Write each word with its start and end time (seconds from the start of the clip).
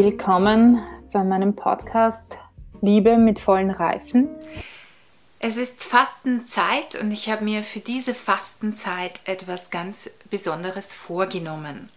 Willkommen 0.00 0.80
bei 1.12 1.24
meinem 1.24 1.56
Podcast 1.56 2.22
Liebe 2.80 3.18
mit 3.18 3.40
vollen 3.40 3.72
Reifen. 3.72 4.28
Es 5.40 5.56
ist 5.56 5.82
Fastenzeit 5.82 6.94
und 6.94 7.10
ich 7.10 7.28
habe 7.28 7.42
mir 7.42 7.64
für 7.64 7.80
diese 7.80 8.14
Fastenzeit 8.14 9.18
etwas 9.24 9.70
ganz 9.70 10.08
Besonderes 10.30 10.94
vorgenommen. 10.94 11.90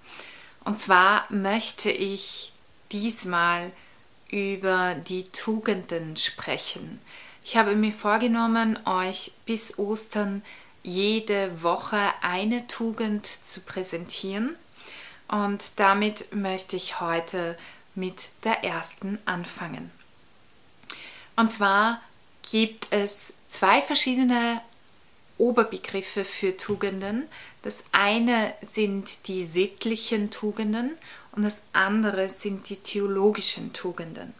Und 0.65 0.79
zwar 0.79 1.25
möchte 1.29 1.91
ich 1.91 2.53
diesmal 2.91 3.71
über 4.31 4.95
die 4.95 5.25
Tugenden 5.25 6.17
sprechen. 6.17 6.99
Ich 7.43 7.55
habe 7.55 7.75
mir 7.75 7.91
vorgenommen, 7.91 8.79
euch 8.87 9.31
bis 9.45 9.77
Ostern 9.77 10.41
jede 10.81 11.61
Woche 11.61 12.01
eine 12.23 12.65
Tugend 12.65 13.27
zu 13.27 13.61
präsentieren. 13.61 14.55
Und 15.27 15.79
damit 15.79 16.35
möchte 16.35 16.75
ich 16.75 16.99
heute 16.99 17.55
mit 17.95 18.29
der 18.43 18.63
ersten 18.63 19.19
anfangen. 19.25 19.91
Und 21.35 21.51
zwar 21.51 22.01
gibt 22.49 22.87
es 22.91 23.33
zwei 23.49 23.81
verschiedene 23.81 24.61
Oberbegriffe 25.37 26.23
für 26.23 26.55
Tugenden. 26.55 27.27
Das 27.63 27.83
eine 27.91 28.53
sind 28.61 29.27
die 29.27 29.43
sittlichen 29.43 30.31
Tugenden 30.31 30.91
und 31.31 31.43
das 31.43 31.63
andere 31.73 32.29
sind 32.29 32.69
die 32.69 32.75
theologischen 32.77 33.73
Tugenden. 33.73 34.33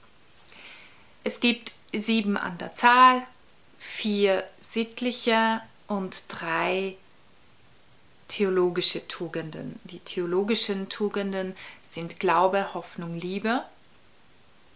Es 1.23 1.39
gibt 1.39 1.71
sieben 1.93 2.37
an 2.37 2.57
der 2.57 2.73
Zahl, 2.75 3.23
vier 3.79 4.43
sittliche 4.59 5.61
und 5.87 6.23
drei 6.29 6.95
theologische 8.27 9.07
Tugenden. 9.07 9.79
Die 9.83 9.99
theologischen 9.99 10.87
Tugenden 10.87 11.55
sind 11.91 12.19
Glaube, 12.19 12.73
Hoffnung, 12.73 13.19
Liebe. 13.19 13.63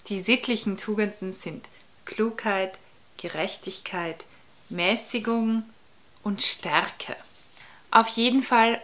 Die 0.08 0.20
sittlichen 0.20 0.78
Tugenden 0.78 1.34
sind 1.34 1.66
Klugheit, 2.03 2.78
Gerechtigkeit, 3.17 4.26
Mäßigung 4.70 5.64
und 6.23 6.44
Stärke. 6.44 7.16
Auf 7.90 8.09
jeden 8.09 8.44
Fall 8.44 8.81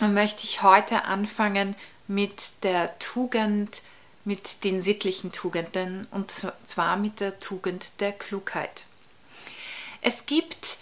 möchte 0.00 0.44
ich 0.44 0.62
heute 0.62 1.04
anfangen 1.04 1.74
mit 2.06 2.62
der 2.62 2.98
Tugend, 2.98 3.80
mit 4.24 4.62
den 4.64 4.82
sittlichen 4.82 5.32
Tugenden 5.32 6.06
und 6.10 6.32
zwar 6.66 6.96
mit 6.96 7.20
der 7.20 7.40
Tugend 7.40 8.00
der 8.00 8.12
Klugheit. 8.12 8.84
Es 10.02 10.26
gibt 10.26 10.78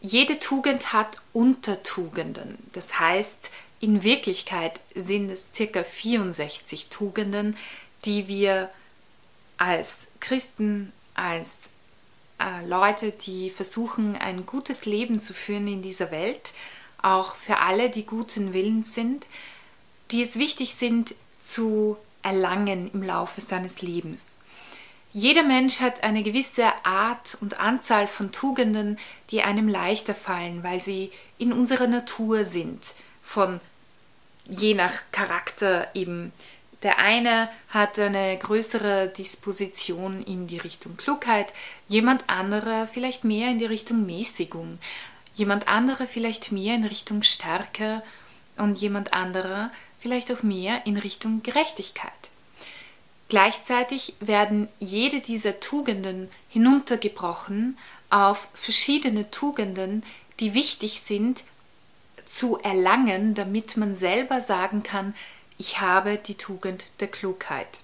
jede 0.00 0.38
Tugend 0.38 0.94
hat 0.94 1.20
Untertugenden. 1.34 2.56
Das 2.72 2.98
heißt, 2.98 3.50
in 3.80 4.02
Wirklichkeit 4.02 4.78
sind 4.94 5.30
es 5.30 5.48
circa 5.54 5.82
64 5.82 6.88
Tugenden, 6.90 7.56
die 8.04 8.28
wir 8.28 8.70
als 9.56 10.08
Christen, 10.20 10.92
als 11.14 11.56
äh, 12.38 12.64
Leute, 12.66 13.10
die 13.10 13.50
versuchen, 13.50 14.16
ein 14.16 14.46
gutes 14.46 14.84
Leben 14.84 15.22
zu 15.22 15.32
führen 15.32 15.66
in 15.66 15.82
dieser 15.82 16.10
Welt, 16.10 16.52
auch 17.02 17.34
für 17.34 17.58
alle, 17.58 17.88
die 17.88 18.04
guten 18.04 18.52
Willens 18.52 18.94
sind, 18.94 19.26
die 20.10 20.22
es 20.22 20.36
wichtig 20.36 20.74
sind 20.74 21.14
zu 21.42 21.96
erlangen 22.22 22.90
im 22.92 23.02
Laufe 23.02 23.40
seines 23.40 23.80
Lebens. 23.80 24.36
Jeder 25.12 25.42
Mensch 25.42 25.80
hat 25.80 26.02
eine 26.02 26.22
gewisse 26.22 26.66
Art 26.84 27.36
und 27.40 27.58
Anzahl 27.58 28.06
von 28.06 28.30
Tugenden, 28.30 28.98
die 29.30 29.42
einem 29.42 29.68
leichter 29.68 30.14
fallen, 30.14 30.62
weil 30.62 30.80
sie 30.80 31.10
in 31.38 31.52
unserer 31.52 31.86
Natur 31.88 32.44
sind, 32.44 32.80
von 33.22 33.60
je 34.50 34.74
nach 34.74 34.92
Charakter 35.12 35.88
eben. 35.94 36.32
Der 36.82 36.98
eine 36.98 37.48
hat 37.68 37.98
eine 37.98 38.36
größere 38.38 39.08
Disposition 39.08 40.22
in 40.22 40.46
die 40.46 40.58
Richtung 40.58 40.96
Klugheit, 40.96 41.52
jemand 41.88 42.28
anderer 42.28 42.86
vielleicht 42.86 43.24
mehr 43.24 43.50
in 43.50 43.58
die 43.58 43.66
Richtung 43.66 44.06
Mäßigung, 44.06 44.78
jemand 45.34 45.68
anderer 45.68 46.06
vielleicht 46.06 46.52
mehr 46.52 46.74
in 46.74 46.84
Richtung 46.84 47.22
Stärke 47.22 48.02
und 48.56 48.78
jemand 48.78 49.12
anderer 49.12 49.70
vielleicht 50.00 50.32
auch 50.32 50.42
mehr 50.42 50.86
in 50.86 50.96
Richtung 50.96 51.42
Gerechtigkeit. 51.42 52.12
Gleichzeitig 53.28 54.14
werden 54.20 54.68
jede 54.80 55.20
dieser 55.20 55.60
Tugenden 55.60 56.28
hinuntergebrochen 56.48 57.78
auf 58.08 58.48
verschiedene 58.54 59.30
Tugenden, 59.30 60.02
die 60.40 60.54
wichtig 60.54 61.00
sind 61.02 61.44
zu 62.30 62.58
erlangen, 62.58 63.34
damit 63.34 63.76
man 63.76 63.94
selber 63.94 64.40
sagen 64.40 64.82
kann, 64.82 65.14
ich 65.58 65.80
habe 65.80 66.16
die 66.16 66.36
Tugend 66.36 66.84
der 67.00 67.08
Klugheit. 67.08 67.80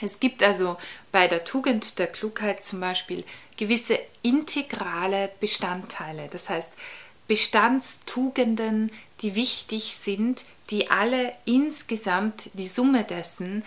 Es 0.00 0.20
gibt 0.20 0.42
also 0.42 0.76
bei 1.12 1.28
der 1.28 1.44
Tugend 1.44 1.98
der 1.98 2.06
Klugheit 2.06 2.64
zum 2.64 2.80
Beispiel 2.80 3.24
gewisse 3.56 3.98
integrale 4.22 5.30
Bestandteile, 5.38 6.28
das 6.30 6.48
heißt 6.48 6.72
Bestandstugenden, 7.28 8.90
die 9.20 9.34
wichtig 9.34 9.96
sind, 9.96 10.44
die 10.70 10.90
alle 10.90 11.32
insgesamt 11.44 12.50
die 12.54 12.68
Summe 12.68 13.04
dessen 13.04 13.64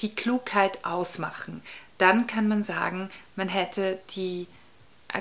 die 0.00 0.14
Klugheit 0.14 0.84
ausmachen. 0.84 1.62
Dann 1.96 2.26
kann 2.26 2.46
man 2.46 2.62
sagen, 2.62 3.08
man 3.36 3.48
hätte 3.48 3.98
die, 4.14 4.46
äh, 5.12 5.20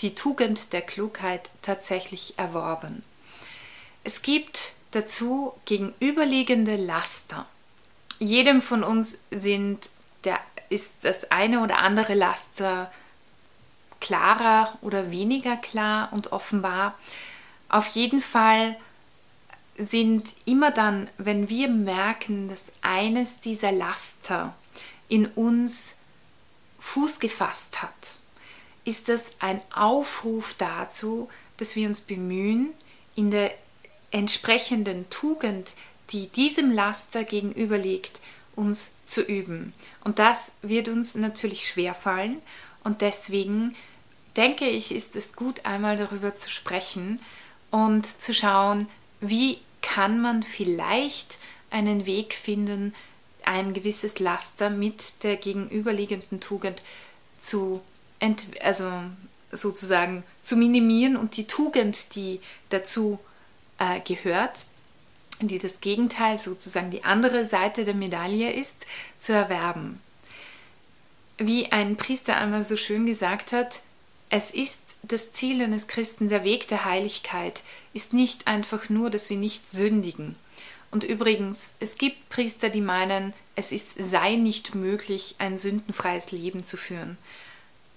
die 0.00 0.14
Tugend 0.14 0.72
der 0.72 0.82
Klugheit 0.82 1.50
tatsächlich 1.62 2.38
erworben. 2.38 3.04
Es 4.06 4.22
gibt 4.22 4.70
dazu 4.92 5.52
gegenüberliegende 5.64 6.76
Laster. 6.76 7.44
Jedem 8.20 8.62
von 8.62 8.84
uns 8.84 9.18
sind 9.32 9.88
der, 10.22 10.38
ist 10.68 10.98
das 11.02 11.32
eine 11.32 11.60
oder 11.60 11.78
andere 11.78 12.14
Laster 12.14 12.92
klarer 14.00 14.78
oder 14.80 15.10
weniger 15.10 15.56
klar 15.56 16.12
und 16.12 16.30
offenbar. 16.30 16.96
Auf 17.68 17.88
jeden 17.88 18.22
Fall 18.22 18.76
sind 19.76 20.28
immer 20.44 20.70
dann, 20.70 21.10
wenn 21.18 21.48
wir 21.48 21.66
merken, 21.66 22.48
dass 22.48 22.70
eines 22.82 23.40
dieser 23.40 23.72
Laster 23.72 24.54
in 25.08 25.26
uns 25.26 25.96
Fuß 26.78 27.18
gefasst 27.18 27.82
hat, 27.82 27.90
ist 28.84 29.08
das 29.08 29.40
ein 29.40 29.60
Aufruf 29.74 30.54
dazu, 30.58 31.28
dass 31.56 31.74
wir 31.74 31.88
uns 31.88 32.02
bemühen, 32.02 32.72
in 33.16 33.32
der 33.32 33.52
entsprechenden 34.10 35.08
Tugend, 35.10 35.70
die 36.10 36.28
diesem 36.28 36.72
Laster 36.72 37.24
gegenüberliegt, 37.24 38.20
uns 38.54 38.94
zu 39.06 39.22
üben. 39.22 39.74
Und 40.02 40.18
das 40.18 40.52
wird 40.62 40.88
uns 40.88 41.14
natürlich 41.14 41.68
schwer 41.68 41.94
fallen 41.94 42.40
und 42.84 43.00
deswegen 43.00 43.74
denke 44.36 44.68
ich, 44.68 44.92
ist 44.92 45.16
es 45.16 45.34
gut, 45.34 45.64
einmal 45.66 45.96
darüber 45.96 46.34
zu 46.34 46.50
sprechen 46.50 47.20
und 47.70 48.06
zu 48.22 48.34
schauen, 48.34 48.88
wie 49.20 49.58
kann 49.82 50.20
man 50.20 50.42
vielleicht 50.42 51.38
einen 51.70 52.06
Weg 52.06 52.34
finden, 52.34 52.94
ein 53.44 53.74
gewisses 53.74 54.18
Laster 54.18 54.70
mit 54.70 55.22
der 55.22 55.36
gegenüberliegenden 55.36 56.40
Tugend 56.40 56.82
zu, 57.40 57.80
also 58.62 58.90
sozusagen 59.52 60.24
zu 60.42 60.56
minimieren 60.56 61.16
und 61.16 61.36
die 61.36 61.46
Tugend, 61.46 62.14
die 62.14 62.40
dazu 62.70 63.18
äh, 63.78 64.00
gehört, 64.00 64.64
die 65.40 65.58
das 65.58 65.80
Gegenteil, 65.80 66.38
sozusagen 66.38 66.90
die 66.90 67.04
andere 67.04 67.44
Seite 67.44 67.84
der 67.84 67.94
Medaille 67.94 68.52
ist, 68.52 68.86
zu 69.18 69.32
erwerben. 69.32 70.00
Wie 71.38 71.70
ein 71.72 71.96
Priester 71.96 72.36
einmal 72.36 72.62
so 72.62 72.76
schön 72.76 73.04
gesagt 73.04 73.52
hat, 73.52 73.80
es 74.30 74.50
ist 74.50 74.96
das 75.02 75.32
Ziel 75.32 75.62
eines 75.62 75.86
Christen, 75.88 76.28
der 76.28 76.44
Weg 76.44 76.68
der 76.68 76.84
Heiligkeit, 76.84 77.62
ist 77.92 78.12
nicht 78.12 78.46
einfach 78.46 78.88
nur, 78.88 79.10
dass 79.10 79.30
wir 79.30 79.36
nicht 79.36 79.70
sündigen. 79.70 80.36
Und 80.90 81.04
übrigens, 81.04 81.74
es 81.78 81.98
gibt 81.98 82.28
Priester, 82.30 82.70
die 82.70 82.80
meinen, 82.80 83.34
es 83.54 83.72
ist, 83.72 83.92
sei 83.98 84.36
nicht 84.36 84.74
möglich, 84.74 85.36
ein 85.38 85.58
sündenfreies 85.58 86.32
Leben 86.32 86.64
zu 86.64 86.76
führen. 86.76 87.18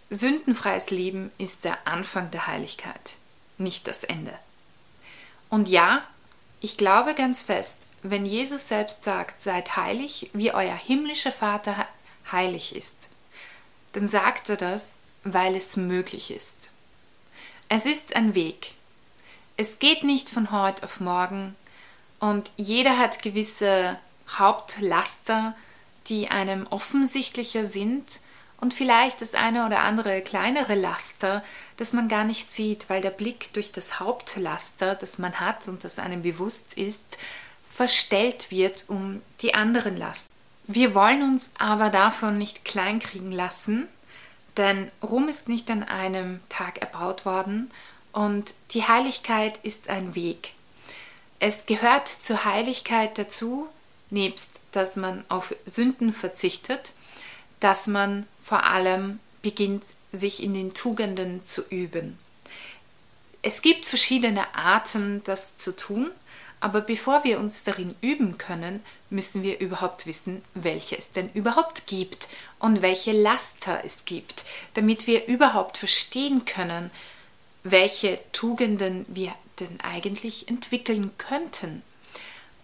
Sündenfreies 0.09 0.89
Leben 0.89 1.31
ist 1.37 1.63
der 1.63 1.87
Anfang 1.87 2.31
der 2.31 2.47
Heiligkeit, 2.47 3.13
nicht 3.57 3.87
das 3.87 4.03
Ende. 4.03 4.33
Und 5.49 5.67
ja, 5.67 6.03
ich 6.59 6.77
glaube 6.77 7.13
ganz 7.13 7.41
fest, 7.41 7.87
wenn 8.03 8.25
Jesus 8.25 8.67
selbst 8.67 9.03
sagt, 9.03 9.41
seid 9.41 9.75
heilig, 9.75 10.29
wie 10.33 10.53
euer 10.53 10.75
himmlischer 10.75 11.31
Vater 11.31 11.87
heilig 12.31 12.75
ist, 12.75 13.09
dann 13.93 14.07
sagt 14.07 14.49
er 14.49 14.57
das, 14.57 14.89
weil 15.23 15.55
es 15.55 15.75
möglich 15.75 16.31
ist. 16.31 16.69
Es 17.67 17.85
ist 17.85 18.15
ein 18.15 18.35
Weg. 18.35 18.73
Es 19.57 19.79
geht 19.79 20.03
nicht 20.03 20.29
von 20.29 20.51
heute 20.51 20.83
auf 20.83 20.99
morgen 20.99 21.55
und 22.19 22.49
jeder 22.55 22.97
hat 22.97 23.21
gewisse 23.21 23.99
Hauptlaster, 24.29 25.55
die 26.07 26.29
einem 26.29 26.67
offensichtlicher 26.67 27.65
sind 27.65 28.05
und 28.59 28.73
vielleicht 28.73 29.21
das 29.21 29.35
eine 29.35 29.65
oder 29.65 29.79
andere 29.79 30.21
kleinere 30.21 30.75
Laster, 30.75 31.43
das 31.77 31.93
man 31.93 32.09
gar 32.09 32.23
nicht 32.23 32.51
sieht, 32.53 32.89
weil 32.89 33.01
der 33.01 33.09
Blick 33.09 33.53
durch 33.53 33.71
das 33.71 33.99
Hauptlaster, 33.99 34.95
das 34.95 35.17
man 35.17 35.39
hat 35.39 35.67
und 35.67 35.83
das 35.83 35.99
einem 35.99 36.21
bewusst 36.21 36.73
ist, 36.73 37.17
verstellt 37.73 38.51
wird 38.51 38.85
um 38.87 39.21
die 39.41 39.53
anderen 39.53 39.95
Laster. 39.95 40.29
Wir 40.67 40.93
wollen 40.93 41.23
uns 41.23 41.53
aber 41.57 41.89
davon 41.89 42.37
nicht 42.37 42.65
kleinkriegen 42.65 43.31
lassen, 43.31 43.87
denn 44.57 44.91
Rom 45.01 45.29
ist 45.29 45.47
nicht 45.47 45.69
an 45.71 45.83
einem 45.83 46.41
Tag 46.49 46.79
erbaut 46.79 47.25
worden 47.25 47.71
und 48.11 48.53
die 48.71 48.83
Heiligkeit 48.83 49.57
ist 49.63 49.89
ein 49.89 50.15
Weg. 50.15 50.53
Es 51.39 51.65
gehört 51.65 52.09
zur 52.09 52.43
Heiligkeit 52.43 53.17
dazu, 53.17 53.67
nebst 54.09 54.59
dass 54.71 54.97
man 54.97 55.23
auf 55.29 55.55
Sünden 55.65 56.13
verzichtet, 56.13 56.91
dass 57.59 57.87
man 57.87 58.25
vor 58.43 58.63
allem 58.63 59.19
beginnt, 59.41 59.83
sich 60.11 60.41
in 60.43 60.53
den 60.53 60.73
Tugenden 60.73 61.43
zu 61.45 61.61
üben. 61.69 62.17
Es 63.41 63.61
gibt 63.61 63.85
verschiedene 63.85 64.53
Arten, 64.55 65.21
das 65.23 65.57
zu 65.57 65.75
tun, 65.75 66.11
aber 66.59 66.81
bevor 66.81 67.23
wir 67.23 67.39
uns 67.39 67.63
darin 67.63 67.95
üben 68.01 68.37
können, 68.37 68.83
müssen 69.09 69.43
wir 69.43 69.59
überhaupt 69.59 70.05
wissen, 70.07 70.41
welche 70.55 70.97
es 70.97 71.13
denn 71.13 71.29
überhaupt 71.33 71.87
gibt 71.87 72.27
und 72.59 72.81
welche 72.81 73.13
Laster 73.13 73.81
es 73.85 74.03
gibt, 74.03 74.43
damit 74.73 75.07
wir 75.07 75.27
überhaupt 75.27 75.77
verstehen 75.77 76.43
können, 76.43 76.91
welche 77.63 78.19
Tugenden 78.33 79.05
wir 79.07 79.33
denn 79.59 79.79
eigentlich 79.81 80.49
entwickeln 80.49 81.11
könnten. 81.17 81.81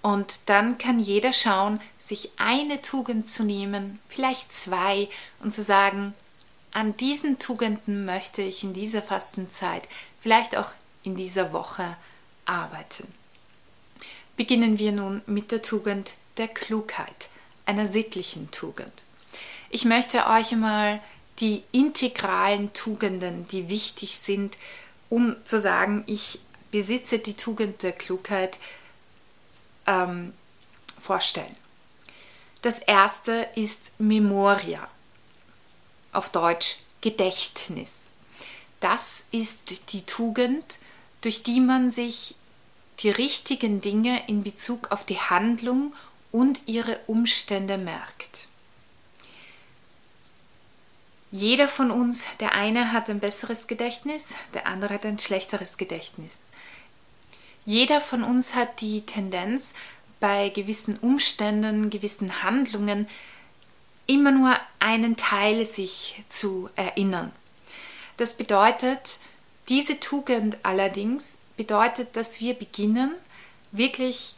Und 0.06 0.50
dann 0.50 0.78
kann 0.78 1.00
jeder 1.00 1.34
schauen, 1.34 1.82
sich 1.98 2.30
eine 2.38 2.84
Tugend 2.84 3.28
zu 3.28 3.44
nehmen, 3.44 3.98
vielleicht 4.08 4.54
zwei, 4.54 5.10
und 5.40 5.52
zu 5.52 5.64
sagen, 5.64 6.14
an 6.72 6.96
diesen 6.96 7.40
Tugenden 7.40 8.06
möchte 8.06 8.44
ich 8.44 8.64
in 8.64 8.76
dieser 8.76 9.02
Fastenzeit, 9.02 9.90
vielleicht 10.22 10.58
auch 10.58 10.74
in 11.02 11.16
dieser 11.16 11.54
Woche 11.54 11.98
arbeiten. 12.46 13.12
Beginnen 14.38 14.78
wir 14.78 14.92
nun 14.92 15.24
mit 15.26 15.52
der 15.52 15.64
Tugend 15.64 16.12
der 16.38 16.50
Klugheit, 16.50 17.30
einer 17.66 17.88
sittlichen 17.88 18.52
Tugend. 18.52 18.94
Ich 19.72 19.86
möchte 19.86 20.28
euch 20.28 20.52
mal 20.52 21.02
die 21.40 21.64
integralen 21.72 22.72
Tugenden, 22.74 23.48
die 23.48 23.70
wichtig 23.70 24.20
sind, 24.20 24.56
um 25.10 25.36
zu 25.46 25.60
sagen, 25.60 26.04
ich 26.06 26.42
besitze 26.70 27.18
die 27.18 27.34
Tugend 27.34 27.82
der 27.82 27.94
Klugheit, 27.94 28.60
ähm, 29.86 30.34
vorstellen. 31.02 31.56
Das 32.62 32.80
erste 32.80 33.48
ist 33.56 34.00
Memoria, 34.00 34.88
auf 36.12 36.30
Deutsch 36.30 36.78
Gedächtnis. 37.02 37.94
Das 38.80 39.26
ist 39.32 39.94
die 39.94 40.02
Tugend, 40.04 40.64
durch 41.22 41.44
die 41.44 41.60
man 41.60 41.92
sich 41.92 42.36
die 43.00 43.10
richtigen 43.10 43.82
Dinge 43.82 44.28
in 44.28 44.44
Bezug 44.44 44.92
auf 44.92 45.06
die 45.06 45.20
Handlung 45.20 45.94
und 46.32 46.62
ihre 46.68 47.00
Umstände 47.08 47.78
merkt. 47.78 48.48
Jeder 51.32 51.68
von 51.68 51.92
uns, 51.92 52.24
der 52.40 52.54
eine 52.54 52.94
hat 52.94 53.10
ein 53.10 53.20
besseres 53.20 53.68
Gedächtnis, 53.68 54.34
der 54.54 54.68
andere 54.68 54.94
hat 54.96 55.06
ein 55.06 55.20
schlechteres 55.20 55.78
Gedächtnis. 55.78 56.40
Jeder 57.66 58.00
von 58.00 58.24
uns 58.24 58.56
hat 58.56 58.82
die 58.82 59.02
Tendenz, 59.02 59.74
bei 60.20 60.50
gewissen 60.50 60.98
Umständen, 60.98 61.90
gewissen 61.90 62.42
Handlungen 62.44 63.08
immer 64.08 64.32
nur 64.32 64.56
einen 64.80 65.18
Teil 65.18 65.66
sich 65.66 66.24
zu 66.30 66.70
erinnern. 66.76 67.32
Das 68.18 68.38
bedeutet, 68.38 69.02
diese 69.68 70.00
Tugend 70.00 70.58
allerdings 70.64 71.34
bedeutet, 71.58 72.16
dass 72.16 72.40
wir 72.40 72.54
beginnen, 72.54 73.12
wirklich 73.72 74.36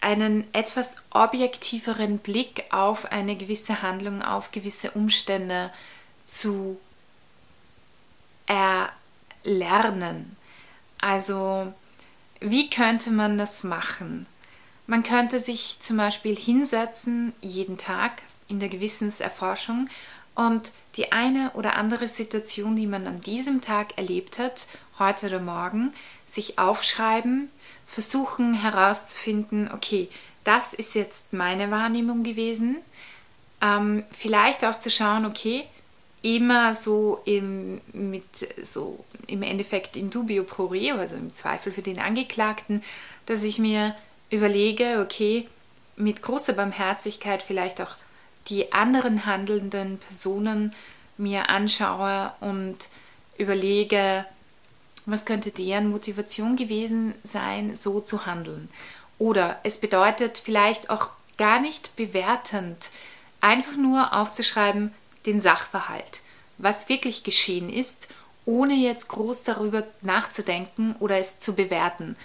einen 0.00 0.46
etwas 0.54 0.96
objektiveren 1.10 2.18
Blick 2.18 2.64
auf 2.70 3.10
eine 3.10 3.36
gewisse 3.36 3.82
Handlung, 3.82 4.22
auf 4.22 4.52
gewisse 4.52 4.92
Umstände 4.92 5.72
zu 6.28 6.78
erlernen. 8.46 10.36
Also 10.98 11.72
wie 12.40 12.70
könnte 12.70 13.10
man 13.10 13.38
das 13.38 13.64
machen? 13.64 14.26
Man 14.86 15.02
könnte 15.02 15.38
sich 15.38 15.78
zum 15.82 15.98
Beispiel 15.98 16.34
hinsetzen, 16.36 17.32
jeden 17.40 17.78
Tag 17.78 18.22
in 18.48 18.58
der 18.58 18.68
Gewissenserforschung 18.68 19.88
und 20.34 20.72
die 20.96 21.12
eine 21.12 21.52
oder 21.52 21.76
andere 21.76 22.08
Situation, 22.08 22.74
die 22.76 22.86
man 22.86 23.06
an 23.06 23.20
diesem 23.20 23.60
Tag 23.60 23.96
erlebt 23.98 24.38
hat, 24.38 24.66
heute 24.98 25.26
oder 25.26 25.38
morgen, 25.38 25.92
sich 26.26 26.58
aufschreiben, 26.58 27.50
versuchen 27.86 28.54
herauszufinden, 28.54 29.70
okay, 29.72 30.08
das 30.44 30.74
ist 30.74 30.94
jetzt 30.94 31.32
meine 31.32 31.70
Wahrnehmung 31.70 32.22
gewesen. 32.22 32.76
Ähm, 33.60 34.04
vielleicht 34.10 34.64
auch 34.64 34.78
zu 34.78 34.90
schauen, 34.90 35.26
okay, 35.26 35.64
immer 36.22 36.74
so 36.74 37.22
im, 37.24 37.80
mit 37.92 38.24
so 38.62 39.04
im 39.26 39.42
Endeffekt 39.42 39.96
in 39.96 40.10
dubio 40.10 40.44
pro 40.44 40.66
reo, 40.66 40.96
also 40.96 41.16
im 41.16 41.34
Zweifel 41.34 41.72
für 41.72 41.82
den 41.82 41.98
Angeklagten, 41.98 42.82
dass 43.26 43.42
ich 43.42 43.58
mir 43.58 43.94
überlege, 44.28 45.00
okay, 45.04 45.48
mit 45.96 46.22
großer 46.22 46.52
Barmherzigkeit 46.52 47.42
vielleicht 47.42 47.80
auch 47.80 47.96
die 48.48 48.72
anderen 48.72 49.26
handelnden 49.26 49.98
Personen 49.98 50.74
mir 51.16 51.48
anschaue 51.48 52.32
und 52.40 52.76
überlege, 53.38 54.24
was 55.06 55.24
könnte 55.24 55.50
deren 55.50 55.90
Motivation 55.90 56.56
gewesen 56.56 57.14
sein, 57.22 57.74
so 57.74 58.00
zu 58.00 58.26
handeln. 58.26 58.68
Oder 59.18 59.58
es 59.62 59.80
bedeutet 59.80 60.38
vielleicht 60.38 60.90
auch 60.90 61.10
gar 61.36 61.60
nicht 61.60 61.96
bewertend, 61.96 62.90
einfach 63.40 63.76
nur 63.76 64.12
aufzuschreiben, 64.14 64.92
den 65.26 65.40
Sachverhalt, 65.40 66.20
was 66.58 66.88
wirklich 66.88 67.24
geschehen 67.24 67.72
ist, 67.72 68.08
ohne 68.46 68.74
jetzt 68.74 69.08
groß 69.08 69.44
darüber 69.44 69.84
nachzudenken 70.00 70.96
oder 70.98 71.18
es 71.18 71.40
zu 71.40 71.54
bewerten, 71.54 72.16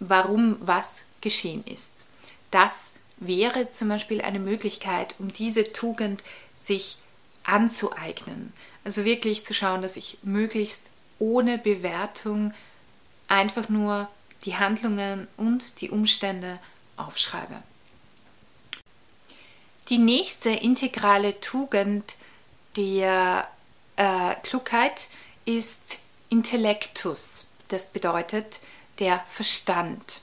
warum 0.00 0.56
was 0.60 1.04
geschehen 1.20 1.64
ist. 1.66 2.04
Das 2.50 2.92
wäre 3.18 3.72
zum 3.72 3.88
Beispiel 3.88 4.20
eine 4.20 4.38
Möglichkeit, 4.38 5.14
um 5.18 5.32
diese 5.32 5.72
Tugend 5.72 6.22
sich 6.56 6.98
anzueignen. 7.44 8.52
Also 8.84 9.04
wirklich 9.04 9.46
zu 9.46 9.54
schauen, 9.54 9.82
dass 9.82 9.96
ich 9.96 10.18
möglichst 10.22 10.90
ohne 11.18 11.58
Bewertung 11.58 12.54
einfach 13.26 13.68
nur 13.68 14.08
die 14.44 14.56
Handlungen 14.56 15.26
und 15.36 15.80
die 15.80 15.90
Umstände 15.90 16.58
aufschreibe. 16.96 17.62
Die 19.88 19.98
nächste 19.98 20.50
integrale 20.50 21.40
Tugend 21.40 22.04
der 22.76 23.48
äh, 23.96 24.34
Klugheit 24.42 25.08
ist 25.46 25.98
Intellektus. 26.28 27.46
Das 27.68 27.90
bedeutet 27.90 28.58
der 28.98 29.24
Verstand. 29.30 30.20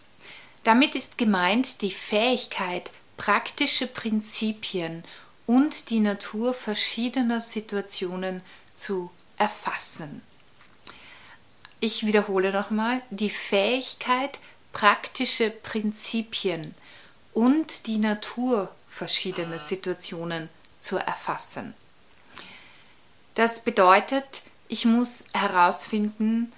Damit 0.64 0.94
ist 0.94 1.18
gemeint 1.18 1.82
die 1.82 1.92
Fähigkeit, 1.92 2.92
praktische 3.18 3.88
Prinzipien 3.88 5.04
und 5.48 5.90
die 5.90 6.00
Natur 6.00 6.54
verschiedener 6.54 7.42
Situationen 7.42 8.42
zu 8.76 9.10
erfassen. 9.38 10.22
Ich 11.80 12.06
wiederhole 12.06 12.52
nochmal, 12.52 13.02
die 13.10 13.30
Fähigkeit, 13.32 14.38
praktische 14.74 15.50
Prinzipien 15.50 16.76
und 17.34 17.88
die 17.88 17.98
Natur 17.98 18.70
verschiedene 18.96 19.60
Situationen 19.60 20.50
zu 20.80 20.98
erfassen. 20.98 21.74
Das 23.36 23.60
bedeutet, 23.60 24.44
ich 24.70 24.86
muss 24.86 25.26
herausfinden 25.34 26.54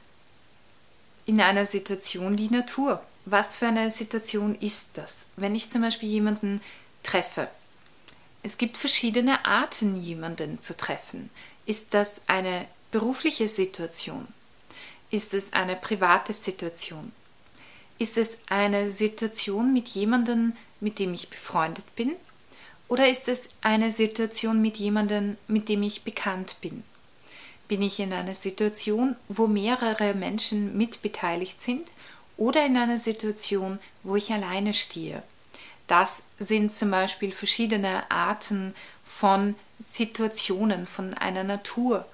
in 1.25 1.41
einer 1.41 1.65
Situation 1.65 2.37
die 2.37 2.49
Natur. 2.49 3.03
Was 3.25 3.55
für 3.55 3.67
eine 3.67 3.89
Situation 3.89 4.55
ist 4.59 4.97
das? 4.97 5.25
Wenn 5.35 5.55
ich 5.55 5.71
zum 5.71 5.81
Beispiel 5.81 6.09
jemanden 6.09 6.61
treffe. 7.03 7.49
Es 8.43 8.57
gibt 8.57 8.77
verschiedene 8.77 9.43
Arten, 9.45 9.99
jemanden 9.99 10.61
zu 10.61 10.77
treffen. 10.77 11.29
Ist 11.65 11.93
das 11.93 12.21
eine 12.27 12.67
berufliche 12.91 13.47
Situation? 13.47 14.27
Ist 15.09 15.33
es 15.33 15.53
eine 15.53 15.75
private 15.75 16.33
Situation? 16.33 17.11
Ist 17.97 18.17
es 18.17 18.37
eine 18.47 18.91
Situation 18.91 19.73
mit 19.73 19.87
jemandem, 19.89 20.55
mit 20.79 20.99
dem 20.99 21.13
ich 21.13 21.29
befreundet 21.29 21.95
bin? 21.95 22.15
Oder 22.87 23.09
ist 23.09 23.27
es 23.27 23.49
eine 23.61 23.91
Situation 23.91 24.61
mit 24.61 24.77
jemandem, 24.77 25.37
mit 25.47 25.69
dem 25.69 25.83
ich 25.83 26.03
bekannt 26.03 26.55
bin? 26.61 26.83
Bin 27.67 27.81
ich 27.81 27.99
in 27.99 28.13
einer 28.13 28.35
Situation, 28.35 29.15
wo 29.27 29.47
mehrere 29.47 30.13
Menschen 30.13 30.77
mitbeteiligt 30.77 31.61
sind 31.61 31.87
oder 32.37 32.65
in 32.65 32.77
einer 32.77 32.97
Situation, 32.97 33.79
wo 34.03 34.15
ich 34.15 34.31
alleine 34.31 34.73
stehe? 34.73 35.21
Das 35.87 36.23
sind 36.39 36.75
zum 36.75 36.91
Beispiel 36.91 37.31
verschiedene 37.31 38.09
Arten 38.09 38.73
von 39.05 39.55
Situationen, 39.79 40.87
von 40.87 41.13
einer 41.13 41.43
Natur, 41.43 42.05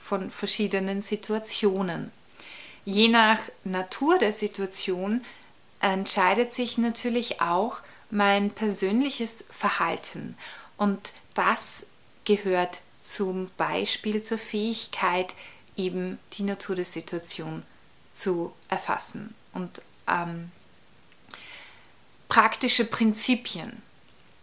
von 0.00 0.30
verschiedenen 0.30 1.02
Situationen. 1.02 2.10
Je 2.84 3.08
nach 3.08 3.38
Natur 3.64 4.18
der 4.18 4.32
Situation 4.32 5.22
entscheidet 5.80 6.54
sich 6.54 6.78
natürlich 6.78 7.40
auch, 7.40 7.76
mein 8.10 8.50
persönliches 8.50 9.44
Verhalten. 9.50 10.36
Und 10.76 11.12
das 11.34 11.86
gehört 12.24 12.80
zum 13.02 13.50
Beispiel 13.56 14.22
zur 14.22 14.38
Fähigkeit, 14.38 15.34
eben 15.76 16.18
die 16.34 16.42
Natur 16.42 16.76
der 16.76 16.84
Situation 16.84 17.62
zu 18.14 18.52
erfassen. 18.68 19.34
Und 19.52 19.80
ähm, 20.06 20.50
praktische 22.28 22.84
Prinzipien. 22.84 23.82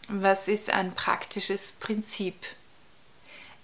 Was 0.07 0.47
ist 0.47 0.69
ein 0.69 0.93
praktisches 0.93 1.73
Prinzip? 1.73 2.35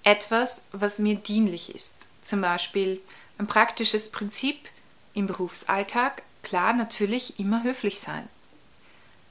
Etwas, 0.04 0.64
was 0.72 1.00
mir 1.00 1.16
dienlich 1.16 1.74
ist. 1.74 1.94
Zum 2.24 2.42
Beispiel 2.42 3.02
ein 3.38 3.48
praktisches 3.48 4.12
Prinzip 4.12 4.70
im 5.14 5.28
Berufsalltag, 5.28 6.24
klar, 6.44 6.74
natürlich 6.74 7.40
immer 7.40 7.64
höflich 7.64 8.00
sein. 8.00 8.28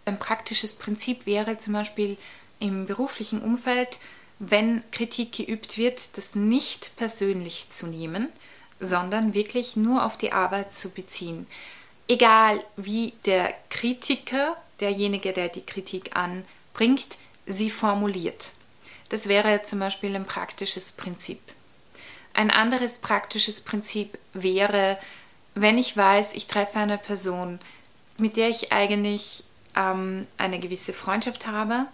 Ein 0.04 0.19
praktisches 0.19 0.75
Prinzip 0.75 1.26
wäre 1.26 1.59
zum 1.59 1.75
Beispiel 1.75 2.16
im 2.59 2.87
beruflichen 2.87 3.40
Umfeld, 3.40 3.99
wenn 4.38 4.83
Kritik 4.90 5.33
geübt 5.33 5.76
wird, 5.76 6.16
das 6.16 6.35
nicht 6.35 6.97
persönlich 6.97 7.71
zu 7.71 7.87
nehmen, 7.87 8.28
sondern 8.80 9.35
wirklich 9.35 9.76
nur 9.76 10.04
auf 10.04 10.16
die 10.16 10.33
Arbeit 10.33 10.75
zu 10.75 10.90
beziehen. 10.90 11.47
Egal 12.09 12.64
wie 12.76 13.12
der 13.26 13.54
Kritiker, 13.69 14.57
derjenige, 14.80 15.33
der 15.33 15.49
die 15.49 15.64
Kritik 15.64 16.16
anbringt, 16.16 17.19
sie 17.47 17.71
formuliert. 17.71 18.52
Das 19.11 19.28
wäre 19.28 19.62
zum 19.64 19.80
Beispiel 19.80 20.16
ein 20.16 20.25
praktisches 20.25 20.92
Prinzip. 20.92 21.40
Ein 22.33 22.50
anderes 22.50 22.99
praktisches 22.99 23.61
Prinzip 23.61 24.19
wäre, 24.33 24.99
wenn 25.54 25.78
ich 25.78 25.97
weiß, 25.97 26.35
ich 26.35 26.47
treffe 26.47 26.78
eine 26.78 26.97
Person, 26.97 27.59
mit 28.16 28.37
der 28.37 28.49
ich 28.49 28.73
eigentlich 28.73 29.45
ähm, 29.77 30.27
eine 30.37 30.61
gewisse 30.61 30.93
Freundschaft 30.93 31.47
habe, 31.47 31.87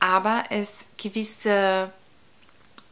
aber 0.00 0.44
es 0.50 0.86
gewisse, 0.96 1.92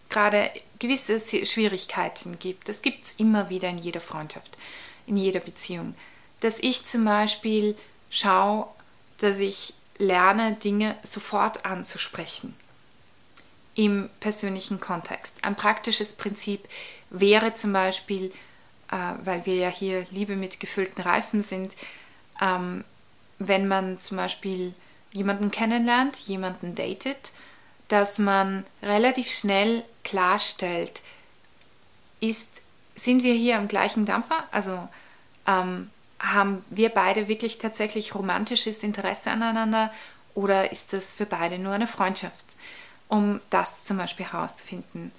gerade 0.09 0.51
gewisse 0.79 1.21
Schwierigkeiten 1.47 2.39
gibt. 2.39 2.69
Das 2.69 2.83
gibt 2.83 3.07
es 3.07 3.13
immer 3.17 3.49
wieder 3.49 3.69
in 3.69 3.79
jeder 3.79 4.01
Freundschaft, 4.01 4.57
in 5.07 5.17
jeder 5.17 5.41
Beziehung. 5.41 5.95
Dass 6.41 6.59
ich 6.59 6.87
zum 6.87 7.05
Beispiel 7.05 7.77
schaue, 8.11 8.67
dass 9.19 9.39
ich 9.39 9.75
lerne, 9.99 10.55
Dinge 10.55 10.97
sofort 11.03 11.65
anzusprechen 11.65 12.55
im 13.75 14.09
persönlichen 14.21 14.81
Kontext. 14.81 15.39
Ein 15.43 15.55
praktisches 15.55 16.15
Prinzip 16.15 16.67
wäre 17.11 17.55
zum 17.55 17.73
Beispiel, 17.73 18.33
äh, 18.91 19.13
weil 19.23 19.47
wir 19.47 19.55
ja 19.55 19.69
hier 19.69 20.07
Liebe 20.11 20.37
mit 20.37 20.61
gefüllten 20.61 21.03
Reifen 21.03 21.43
sind, 21.43 21.75
ähm, 22.41 22.85
wenn 23.39 23.69
man 23.69 24.01
zum 24.01 24.17
Beispiel 24.17 24.75
jemanden 25.13 25.51
kennenlernt, 25.51 26.17
jemanden 26.17 26.75
datet, 26.75 27.33
dass 27.89 28.19
man 28.19 28.65
relativ 28.83 29.31
schnell 29.31 29.85
klarstellt, 30.05 31.01
ist, 32.21 32.63
sind 32.95 33.23
wir 33.23 33.35
hier 33.35 33.59
am 33.59 33.69
gleichen 33.69 34.07
Dampfer? 34.07 34.45
Also 34.51 34.89
ähm, 35.47 35.91
haben 36.19 36.65
wir 36.71 36.89
beide 36.89 37.29
wirklich 37.29 37.59
tatsächlich 37.59 38.15
romantisches 38.15 38.83
Interesse 38.83 39.31
aneinander 39.31 39.93
oder 40.35 40.73
ist 40.73 40.93
das 40.93 41.15
für 41.15 41.27
beide 41.27 41.59
nur 41.59 41.73
eine 41.73 41.87
Freundschaft? 41.87 42.45
Um 43.09 43.41
das 43.51 43.85
zum 43.85 43.99
Beispiel 43.99 44.27
herauszufinden. 44.27 45.13